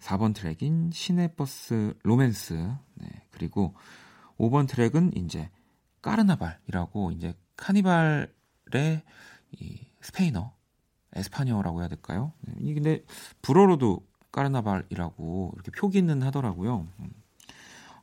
4번 0.00 0.34
트랙인 0.34 0.90
시내버스 0.92 1.94
로맨스, 2.02 2.54
네, 2.94 3.08
그리고 3.30 3.74
5번 4.38 4.68
트랙은 4.68 5.16
이제 5.16 5.50
Carnaval이라고 6.02 7.12
이제 7.12 7.34
카니발의 7.56 9.02
이 9.52 9.86
스페인어, 10.00 10.54
에스파냐어라고 11.14 11.80
해야 11.80 11.88
될까요? 11.88 12.32
네, 12.42 12.54
이 12.60 12.74
근데 12.74 13.04
불어로도 13.42 14.06
Carnaval이라고 14.30 15.52
이렇게 15.54 15.70
표기는 15.72 16.22
하더라고요. 16.22 16.86
음. 17.00 17.10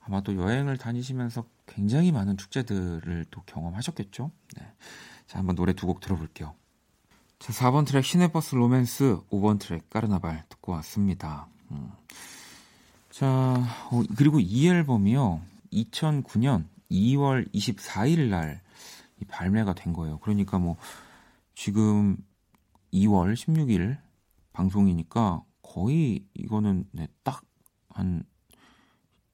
아마 0.02 0.22
또 0.22 0.36
여행을 0.36 0.78
다니시면서 0.78 1.46
굉장히 1.66 2.12
많은 2.12 2.38
축제들을 2.38 3.26
또 3.32 3.42
경험하셨겠죠? 3.46 4.32
네. 4.58 4.74
자, 5.28 5.40
한번 5.40 5.56
노래 5.56 5.74
두 5.74 5.88
곡 5.88 6.00
들어볼게요. 6.00 6.54
자, 7.40 7.54
4번 7.54 7.88
트랙 7.88 8.06
시내버스 8.06 8.56
로맨스, 8.56 9.22
5번 9.32 9.60
트랙 9.60 9.90
Carnaval 9.90 10.46
듣고 10.50 10.74
왔습니다. 10.74 11.48
음. 11.72 11.92
자, 13.10 13.28
어, 13.92 14.04
그리고 14.18 14.40
이 14.40 14.68
앨범이요. 14.68 15.42
2009년 15.72 16.66
2월 16.92 17.52
24일 17.54 18.30
날 18.30 18.62
발매가 19.28 19.74
된 19.74 19.94
거예요. 19.94 20.20
그러니까 20.20 20.60
뭐 20.60 20.78
지금 21.54 22.18
2월 22.94 23.34
16일 23.34 23.98
방송이니까 24.54 25.44
거의 25.62 26.26
이거는 26.34 26.88
네, 26.92 27.08
딱한 27.24 28.24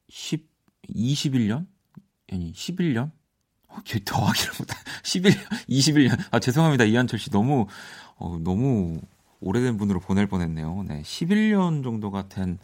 10, 0.09 0.47
21년? 0.89 1.67
아니, 2.32 2.51
11년? 2.53 3.11
어, 3.67 3.77
더하기를 4.05 4.53
못해. 4.59 4.73
11년, 5.03 5.69
21년. 5.69 6.27
아, 6.32 6.39
죄송합니다. 6.39 6.86
이한철 6.86 7.19
씨. 7.19 7.29
너무, 7.29 7.67
어, 8.17 8.38
너무 8.39 8.99
오래된 9.41 9.77
분으로 9.77 9.99
보낼 9.99 10.27
뻔했네요. 10.27 10.83
네. 10.83 11.01
11년 11.01 11.83
정도가 11.83 12.29
된 12.29 12.59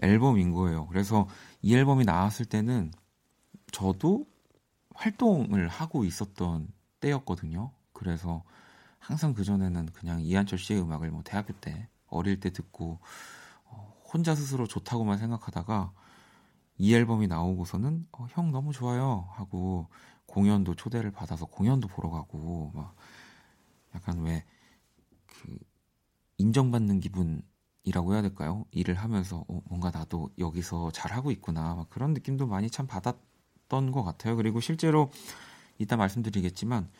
앨범인 0.00 0.52
거예요. 0.52 0.86
그래서 0.86 1.28
이 1.62 1.74
앨범이 1.74 2.04
나왔을 2.04 2.46
때는 2.46 2.92
저도 3.72 4.26
활동을 4.94 5.68
하고 5.68 6.04
있었던 6.04 6.68
때였거든요. 7.00 7.72
그래서 7.92 8.42
항상 8.98 9.34
그전에는 9.34 9.86
그냥 9.86 10.20
이한철 10.20 10.58
씨의 10.58 10.80
음악을 10.80 11.10
뭐 11.10 11.22
대학교 11.24 11.52
때, 11.54 11.88
어릴 12.08 12.40
때 12.40 12.50
듣고, 12.50 12.98
어, 13.64 13.94
혼자 14.12 14.34
스스로 14.34 14.66
좋다고만 14.66 15.18
생각하다가 15.18 15.92
이 16.78 16.94
앨범이 16.94 17.26
나오고서는 17.26 18.06
어, 18.12 18.26
형 18.30 18.52
너무 18.52 18.72
좋아요 18.72 19.28
하고 19.32 19.88
공연도 20.26 20.74
초대를 20.74 21.10
받아서 21.10 21.46
공연도 21.46 21.88
보러 21.88 22.10
가고 22.10 22.70
막 22.74 22.94
약간 23.94 24.22
왜 24.22 24.44
그 25.26 25.58
인정받는 26.38 27.00
기분이라고 27.00 28.12
해야 28.14 28.22
될까요? 28.22 28.64
일을 28.72 28.94
하면서 28.94 29.44
어, 29.48 29.60
뭔가 29.66 29.90
나도 29.90 30.30
여기서 30.38 30.90
잘 30.92 31.12
하고 31.12 31.30
있구나 31.30 31.74
막 31.74 31.90
그런 31.90 32.12
느낌도 32.14 32.46
많이 32.46 32.70
참 32.70 32.86
받았던 32.86 33.92
것 33.92 34.02
같아요. 34.02 34.36
그리고 34.36 34.60
실제로 34.60 35.10
이따 35.78 35.96
말씀드리겠지만 35.96 36.90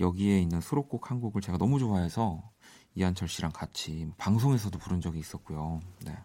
여기에 0.00 0.40
있는 0.40 0.60
수록곡 0.60 1.10
한 1.10 1.20
곡을 1.20 1.40
제가 1.40 1.58
너무 1.58 1.78
좋아해서 1.78 2.42
이한철 2.94 3.28
씨랑 3.28 3.52
같이 3.52 4.10
방송에서도 4.18 4.78
부른 4.78 5.00
적이 5.00 5.18
있었고요. 5.20 5.80
네. 6.04 6.16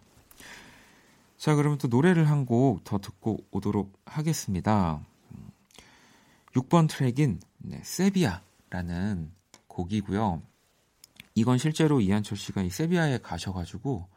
자, 1.36 1.54
그러면 1.54 1.78
또 1.78 1.88
노래를 1.88 2.28
한 2.30 2.46
곡 2.46 2.84
더 2.84 2.98
듣고 2.98 3.38
오도록 3.50 3.92
하겠습니다. 4.06 5.00
6번 6.54 6.88
트랙인 6.88 7.40
네, 7.58 7.80
세비야라는 7.82 9.32
곡이고요. 9.68 10.42
이건 11.34 11.58
실제로 11.58 12.00
이한철 12.00 12.36
씨가 12.36 12.62
이 12.62 12.70
세비야에 12.70 13.18
가셔가지고 13.18 14.08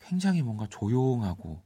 굉장히 0.00 0.42
뭔가 0.42 0.66
조용하고 0.68 1.62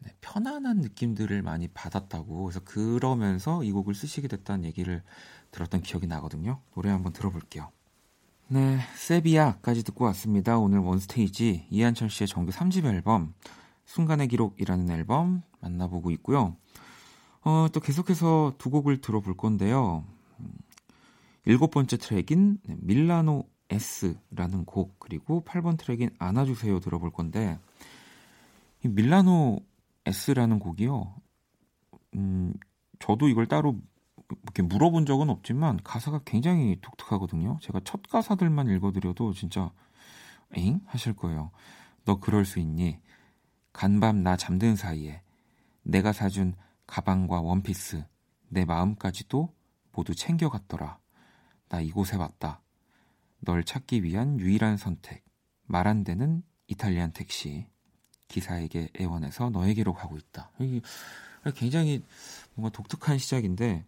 네, 0.00 0.12
편안한 0.20 0.78
느낌들을 0.78 1.42
많이 1.42 1.68
받았다고 1.68 2.44
그래서 2.44 2.60
그러면서 2.60 3.64
이 3.64 3.72
곡을 3.72 3.94
쓰시게 3.94 4.28
됐다는 4.28 4.64
얘기를 4.64 5.02
들었던 5.50 5.82
기억이 5.82 6.06
나거든요. 6.06 6.60
노래 6.74 6.90
한번 6.90 7.12
들어볼게요. 7.12 7.70
네, 8.48 8.78
세비야까지 8.96 9.82
듣고 9.84 10.04
왔습니다. 10.06 10.58
오늘 10.58 10.78
원스테이지 10.78 11.66
이한철 11.70 12.10
씨의 12.10 12.28
정규 12.28 12.52
3집 12.52 12.84
앨범 12.86 13.34
순간의 13.86 14.28
기록이라는 14.28 14.90
앨범 14.90 15.42
만나보고 15.60 16.10
있고요. 16.12 16.56
어, 17.42 17.66
또 17.72 17.80
계속해서 17.80 18.54
두 18.58 18.70
곡을 18.70 19.00
들어볼 19.00 19.36
건데요. 19.36 20.04
일곱 21.44 21.70
번째 21.70 21.96
트랙인 21.96 22.58
밀라노 22.66 23.44
S라는 23.70 24.64
곡 24.64 24.98
그리고 24.98 25.42
8번 25.44 25.78
트랙인 25.78 26.10
안아주세요 26.18 26.80
들어볼 26.80 27.10
건데 27.10 27.58
이 28.84 28.88
밀라노 28.88 29.60
S라는 30.06 30.58
곡이요. 30.58 31.14
음, 32.14 32.54
저도 32.98 33.28
이걸 33.28 33.46
따로 33.46 33.78
이렇게 34.42 34.62
물어본 34.62 35.06
적은 35.06 35.30
없지만 35.30 35.78
가사가 35.82 36.20
굉장히 36.24 36.78
독특하거든요. 36.80 37.58
제가 37.62 37.80
첫 37.84 38.02
가사들만 38.02 38.68
읽어드려도 38.68 39.32
진짜 39.32 39.70
엥 40.54 40.80
하실 40.86 41.14
거예요. 41.14 41.50
너 42.04 42.20
그럴 42.20 42.44
수 42.44 42.58
있니? 42.58 42.98
간밤 43.72 44.22
나 44.22 44.36
잠든 44.36 44.76
사이에 44.76 45.22
내가 45.82 46.12
사준 46.12 46.54
가방과 46.86 47.40
원피스, 47.40 48.04
내 48.48 48.64
마음까지도 48.64 49.54
모두 49.92 50.14
챙겨갔더라. 50.14 50.98
나 51.68 51.80
이곳에 51.80 52.16
왔다. 52.16 52.60
널 53.40 53.64
찾기 53.64 54.02
위한 54.02 54.38
유일한 54.40 54.76
선택. 54.76 55.24
말 55.66 55.86
안 55.86 56.04
되는 56.04 56.42
이탈리안 56.66 57.12
택시. 57.12 57.66
기사에게 58.28 58.90
애원해서 59.00 59.50
너에게로 59.50 59.94
가고 59.94 60.18
있다. 60.18 60.50
굉장히 61.56 62.04
뭔가 62.54 62.74
독특한 62.76 63.16
시작인데 63.18 63.84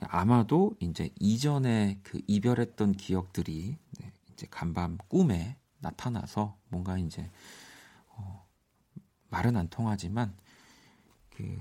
아마도 0.00 0.76
이제 0.80 1.08
이전에 1.18 1.98
그 2.02 2.20
이별했던 2.26 2.92
기억들이 2.92 3.78
네, 4.00 4.12
이제 4.32 4.46
간밤 4.50 4.98
꿈에 5.08 5.56
나타나서 5.78 6.58
뭔가 6.68 6.98
이제 6.98 7.30
말은 9.30 9.56
안 9.56 9.68
통하지만 9.68 10.36
그 11.30 11.58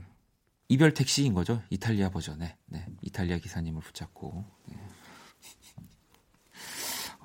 이별 0.68 0.94
택시인 0.94 1.34
거죠. 1.34 1.62
이탈리아 1.70 2.10
버전에. 2.10 2.58
네, 2.66 2.86
이탈리아 3.02 3.38
기사님을 3.38 3.82
붙잡고. 3.82 4.44
네. 4.68 4.76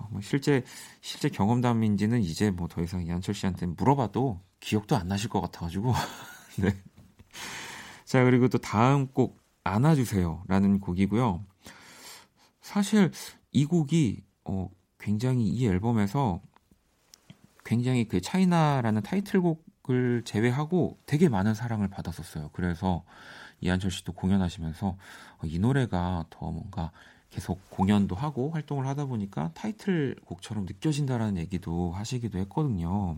어, 0.09 0.13
뭐 0.13 0.21
실제 0.21 0.65
실제 1.01 1.29
경험담인지는 1.29 2.21
이제 2.21 2.51
뭐 2.51 2.69
더 2.69 2.83
이상 2.83 3.03
이한철 3.03 3.35
씨한테 3.35 3.67
물어봐도 3.67 4.41
기억도 4.61 4.97
안 4.97 5.09
나실 5.09 5.29
것 5.29 5.41
같아가지고. 5.41 5.93
네. 6.59 6.75
자 8.05 8.25
그리고 8.25 8.49
또 8.49 8.59
다음 8.59 9.09
곡 9.09 9.39
안아주세요라는 9.65 10.81
곡이고요. 10.81 11.45
사실 12.61 13.11
이 13.53 13.65
곡이 13.65 14.23
어, 14.45 14.71
굉장히 14.99 15.47
이 15.49 15.67
앨범에서 15.67 16.41
굉장히 17.65 18.09
그 18.09 18.21
차이나라는 18.21 19.03
타이틀곡 19.03 19.69
을 19.91 20.23
제외하고 20.23 20.99
되게 21.07 21.31
많은 21.31 21.55
사랑을 21.55 21.89
받았었어요. 21.89 22.51
그래서 22.53 23.05
이한철 23.63 23.91
씨도 23.91 24.13
공연하시면서 24.13 24.87
어, 24.89 25.41
이 25.45 25.59
노래가 25.59 26.27
더 26.29 26.51
뭔가 26.51 26.93
계속 27.31 27.61
공연도 27.71 28.15
하고 28.17 28.51
활동을 28.51 28.87
하다 28.87 29.07
보니까 29.07 29.51
타이틀곡처럼 29.55 30.65
느껴진다라는 30.67 31.37
얘기도 31.39 31.93
하시기도 31.93 32.39
했거든요. 32.41 33.17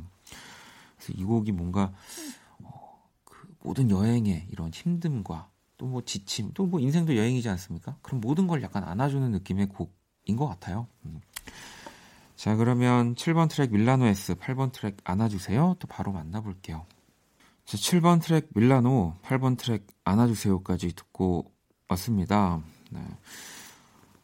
그래서 0.97 1.13
이 1.17 1.25
곡이 1.25 1.53
뭔가 1.53 1.93
어, 2.63 3.03
그 3.25 3.55
모든 3.63 3.91
여행의 3.91 4.49
이런 4.51 4.71
힘듦과 4.71 5.47
또 5.81 5.87
뭐 5.87 6.03
지침, 6.05 6.53
또 6.53 6.67
뭐 6.67 6.79
인생도 6.81 7.17
여행이지 7.17 7.49
않습니까? 7.49 7.97
그럼 8.03 8.21
모든 8.21 8.47
걸 8.47 8.63
약간 8.63 8.85
안아주는 8.85 9.31
느낌의 9.31 9.69
곡인 9.69 10.37
것 10.37 10.47
같아요. 10.47 10.87
음. 11.07 11.21
자, 12.37 12.55
그러면 12.57 13.15
7번 13.15 13.49
트랙 13.51 13.73
밀라노 13.73 14.07
S, 14.07 14.35
8번 14.35 14.73
트랙 14.73 14.99
안아주세요. 15.05 15.77
또 15.79 15.87
바로 15.87 16.13
만나볼게요. 16.13 16.87
자, 17.65 17.77
7번 17.77 18.23
트랙 18.23 18.49
밀라노, 18.55 19.15
8번 19.23 19.57
트랙 19.59 19.87
안아주세요까지 20.05 20.95
듣고 20.95 21.51
왔습니다. 21.89 22.61
네. 22.91 23.01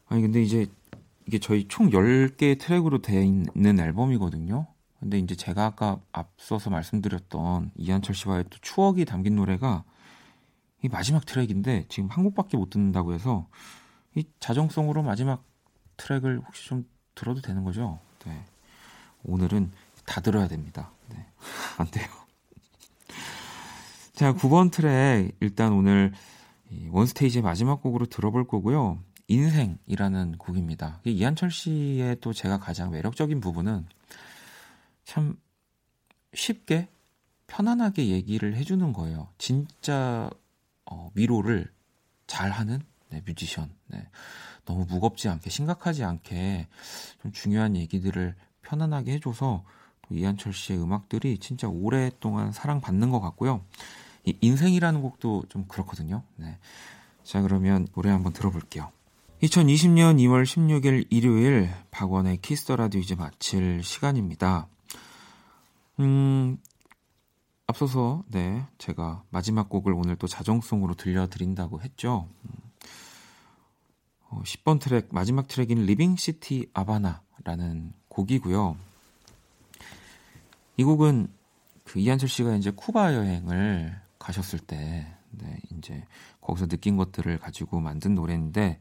아니, 0.08 0.22
근데 0.22 0.42
이제 0.42 0.66
이게 1.26 1.38
저희 1.38 1.66
총 1.68 1.90
10개의 1.90 2.58
트랙으로 2.58 3.02
되어 3.02 3.22
있는 3.22 3.80
앨범이거든요. 3.80 4.66
근데 5.00 5.18
이제 5.18 5.34
제가 5.34 5.66
아까 5.66 6.00
앞서서 6.12 6.70
말씀드렸던 6.70 7.72
이한철 7.76 8.14
씨와의 8.14 8.44
또 8.50 8.58
추억이 8.60 9.04
담긴 9.04 9.36
노래가 9.36 9.84
이 10.82 10.88
마지막 10.88 11.26
트랙인데 11.26 11.86
지금 11.88 12.08
한 12.08 12.24
곡밖에 12.24 12.56
못 12.56 12.70
듣는다고 12.70 13.12
해서 13.12 13.48
이 14.14 14.24
자정성으로 14.40 15.02
마지막 15.02 15.44
트랙을 15.96 16.40
혹시 16.46 16.68
좀 16.68 16.86
들어도 17.14 17.40
되는 17.40 17.64
거죠? 17.64 17.98
네. 18.24 18.44
오늘은 19.24 19.72
다 20.04 20.20
들어야 20.20 20.48
됩니다. 20.48 20.92
네. 21.10 21.26
안 21.78 21.90
돼요. 21.90 22.06
자, 24.12 24.32
9번 24.32 24.70
트랙 24.70 25.36
일단 25.40 25.72
오늘 25.72 26.12
원스테이지의 26.90 27.42
마지막 27.42 27.82
곡으로 27.82 28.06
들어볼 28.06 28.46
거고요. 28.46 28.98
인생이라는 29.28 30.38
곡입니다. 30.38 31.00
이한철 31.04 31.50
씨의 31.50 32.18
또 32.20 32.32
제가 32.32 32.58
가장 32.58 32.90
매력적인 32.90 33.40
부분은 33.40 33.86
참 35.04 35.38
쉽게 36.34 36.88
편안하게 37.46 38.08
얘기를 38.08 38.56
해주는 38.56 38.92
거예요. 38.92 39.28
진짜 39.38 40.30
어, 40.84 41.10
위로를 41.14 41.70
잘하는 42.26 42.82
네, 43.10 43.22
뮤지션. 43.24 43.70
네. 43.86 44.08
너무 44.64 44.84
무겁지 44.84 45.28
않게 45.28 45.48
심각하지 45.48 46.04
않게 46.04 46.66
좀 47.22 47.32
중요한 47.32 47.76
얘기들을 47.76 48.34
편안하게 48.62 49.12
해줘서 49.14 49.64
이한철 50.10 50.52
씨의 50.52 50.80
음악들이 50.80 51.38
진짜 51.38 51.68
오랫동안 51.68 52.52
사랑받는 52.52 53.10
것 53.10 53.20
같고요. 53.20 53.64
이 54.24 54.36
인생이라는 54.40 55.02
곡도 55.02 55.44
좀 55.48 55.66
그렇거든요. 55.66 56.22
네. 56.36 56.58
자 57.22 57.42
그러면 57.42 57.86
노래 57.94 58.10
한번 58.10 58.32
들어볼게요. 58.32 58.90
2020년 59.42 60.16
2월 60.16 60.44
16일 60.44 61.08
일요일 61.10 61.70
박원의 61.90 62.38
Kiss 62.38 62.60
the 62.60 62.76
Radio 62.76 63.02
이제 63.02 63.14
마칠 63.14 63.82
시간입니다. 63.82 64.66
음, 66.00 66.56
앞서서 67.66 68.24
네 68.28 68.64
제가 68.78 69.24
마지막 69.28 69.68
곡을 69.68 69.92
오늘 69.92 70.16
또 70.16 70.26
자정송으로 70.26 70.94
들려드린다고 70.94 71.82
했죠. 71.82 72.28
음, 72.44 72.50
어, 74.30 74.40
10번 74.42 74.80
트랙 74.80 75.08
마지막 75.10 75.48
트랙인 75.48 75.84
Living 75.84 76.16
City 76.16 76.70
아바나라는 76.72 77.92
곡이고요. 78.08 78.78
이 80.78 80.82
곡은 80.82 81.28
그 81.84 81.98
이한철 81.98 82.30
씨가 82.30 82.56
이제 82.56 82.70
쿠바 82.70 83.12
여행을 83.12 84.00
가셨을 84.18 84.60
때 84.60 85.06
네, 85.30 85.58
이제 85.76 86.04
거기서 86.40 86.68
느낀 86.68 86.96
것들을 86.96 87.38
가지고 87.38 87.80
만든 87.80 88.14
노래인데 88.14 88.80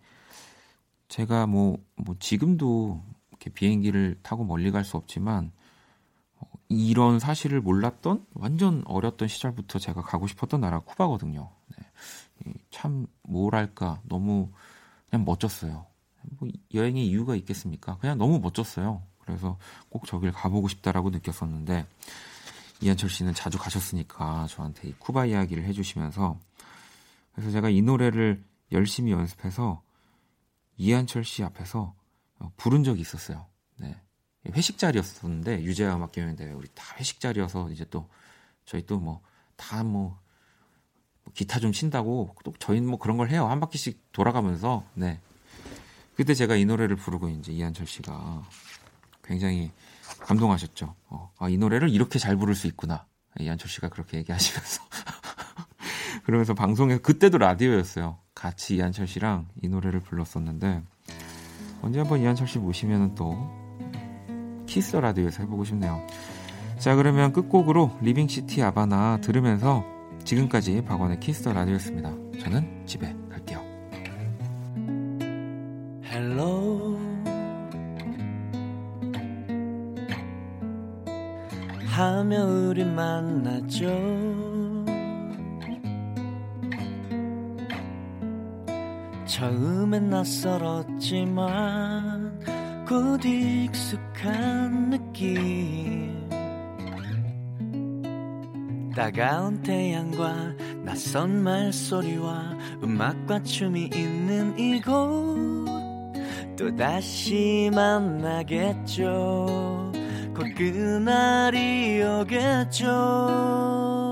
제가 1.08 1.46
뭐, 1.48 1.78
뭐 1.96 2.16
지금도 2.20 3.02
이렇게 3.30 3.50
비행기를 3.50 4.20
타고 4.24 4.44
멀리 4.44 4.72
갈 4.72 4.84
수 4.84 4.98
없지만 4.98 5.52
어, 6.40 6.48
이런 6.70 7.20
사실을 7.20 7.62
몰랐던 7.62 8.26
완전 8.34 8.84
어렸던 8.86 9.28
시절부터 9.28 9.80
제가 9.80 10.02
가고 10.02 10.28
싶었던 10.28 10.62
나라 10.62 10.80
쿠바거든요. 10.80 11.50
네. 11.78 12.54
참 12.72 13.08
뭐랄까 13.24 14.02
너무 14.04 14.52
그냥 15.10 15.26
멋졌어요. 15.26 15.86
뭐 16.40 16.50
여행의 16.74 17.06
이유가 17.08 17.36
있겠습니까? 17.36 17.98
그냥 17.98 18.18
너무 18.18 18.40
멋졌어요. 18.40 19.04
그래서 19.20 19.58
꼭 19.90 20.06
저길 20.06 20.32
가보고 20.32 20.68
싶다라고 20.68 21.10
느꼈었는데 21.12 21.86
이한철 22.82 23.10
씨는 23.10 23.34
자주 23.34 23.58
가셨으니까 23.58 24.48
저한테 24.48 24.90
이 24.90 24.94
쿠바 25.00 25.28
이야기를 25.28 25.64
해주시면서 25.66 26.40
그래서 27.34 27.52
제가 27.52 27.70
이 27.70 27.82
노래를 27.82 28.44
열심히 28.72 29.12
연습해서 29.12 29.82
이한철 30.78 31.24
씨 31.24 31.44
앞에서 31.44 31.96
어, 32.40 32.52
부른 32.58 32.84
적이 32.84 33.02
있었어요. 33.02 33.46
네. 33.78 33.96
회식 34.54 34.78
자리였었는데 34.78 35.64
유재하 35.64 35.96
음악 35.96 36.12
경연 36.12 36.36
대회 36.36 36.52
우리 36.52 36.68
다 36.74 36.96
회식 36.98 37.20
자리여서 37.20 37.72
이제 37.72 37.86
또 37.90 38.08
저희 38.66 38.86
또 38.86 39.00
뭐 39.00 39.22
다뭐 39.58 39.92
뭐 39.92 41.34
기타 41.34 41.60
좀 41.60 41.72
친다고 41.72 42.36
또 42.44 42.54
저희는 42.60 42.88
뭐 42.88 43.00
그런 43.00 43.18
걸 43.18 43.30
해요 43.30 43.48
한 43.48 43.60
바퀴씩 43.60 44.12
돌아가면서 44.12 44.84
네 44.94 45.20
그때 46.16 46.34
제가 46.34 46.56
이 46.56 46.66
노래를 46.66 46.96
부르고 46.96 47.30
이제 47.30 47.52
이한철 47.52 47.88
씨가 47.88 48.44
굉장히 49.24 49.72
감동하셨죠. 50.20 50.96
어, 51.10 51.32
아, 51.40 51.50
이 51.50 51.58
노래를 51.58 51.90
이렇게 51.90 52.20
잘 52.20 52.38
부를 52.38 52.56
수 52.56 52.68
있구나. 52.68 53.06
이한철 53.40 53.70
씨가 53.70 53.90
그렇게 53.90 54.18
얘기하시면서 54.20 54.84
그러면서 56.24 56.54
방송에 56.54 57.00
그때도 57.00 57.38
라디오였어요. 57.38 58.18
같이 58.36 58.76
이한철 58.76 59.08
씨랑 59.08 59.48
이 59.64 59.70
노래를 59.70 60.02
불렀었는데 60.02 60.84
언제 61.82 62.00
한번 62.00 62.20
이한철 62.20 62.48
씨 62.48 62.60
모시면 62.60 63.16
또 63.16 63.36
키스 64.68 64.96
라디오에서 64.98 65.44
해보고 65.44 65.64
싶네요. 65.64 66.06
자 66.78 66.96
그러면 66.96 67.32
끝곡으로 67.32 67.98
Living 68.02 68.38
City 68.38 68.62
아바나 68.62 69.20
들으면서 69.22 69.86
지금까지 70.26 70.84
박원의 70.84 71.20
키스 71.22 71.48
라디오였습니다. 71.48 72.12
저는 72.42 72.86
집에 72.86 73.16
갈게요. 73.30 73.64
Hello. 76.04 77.00
하며 81.86 82.46
우리 82.46 82.84
만나죠. 82.84 84.55
처음엔 89.46 90.10
낯설었지만 90.10 91.46
곧 92.88 93.24
익숙한 93.24 94.90
느낌. 94.90 96.28
따가운 98.96 99.62
태양과 99.62 100.56
낯선 100.84 101.44
말소리와 101.44 102.58
음악과 102.82 103.44
춤이 103.44 103.92
있는 103.94 104.58
이곳. 104.58 105.36
또다시 106.58 107.70
만나겠죠. 107.72 109.46
곧 110.34 110.56
그날이 110.58 112.02
오겠죠 112.02 114.05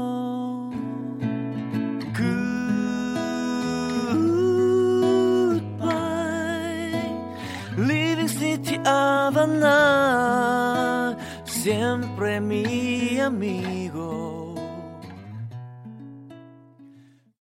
And 12.33 12.49
me, 12.49 13.19
and 13.19 13.39
me. 13.39 13.82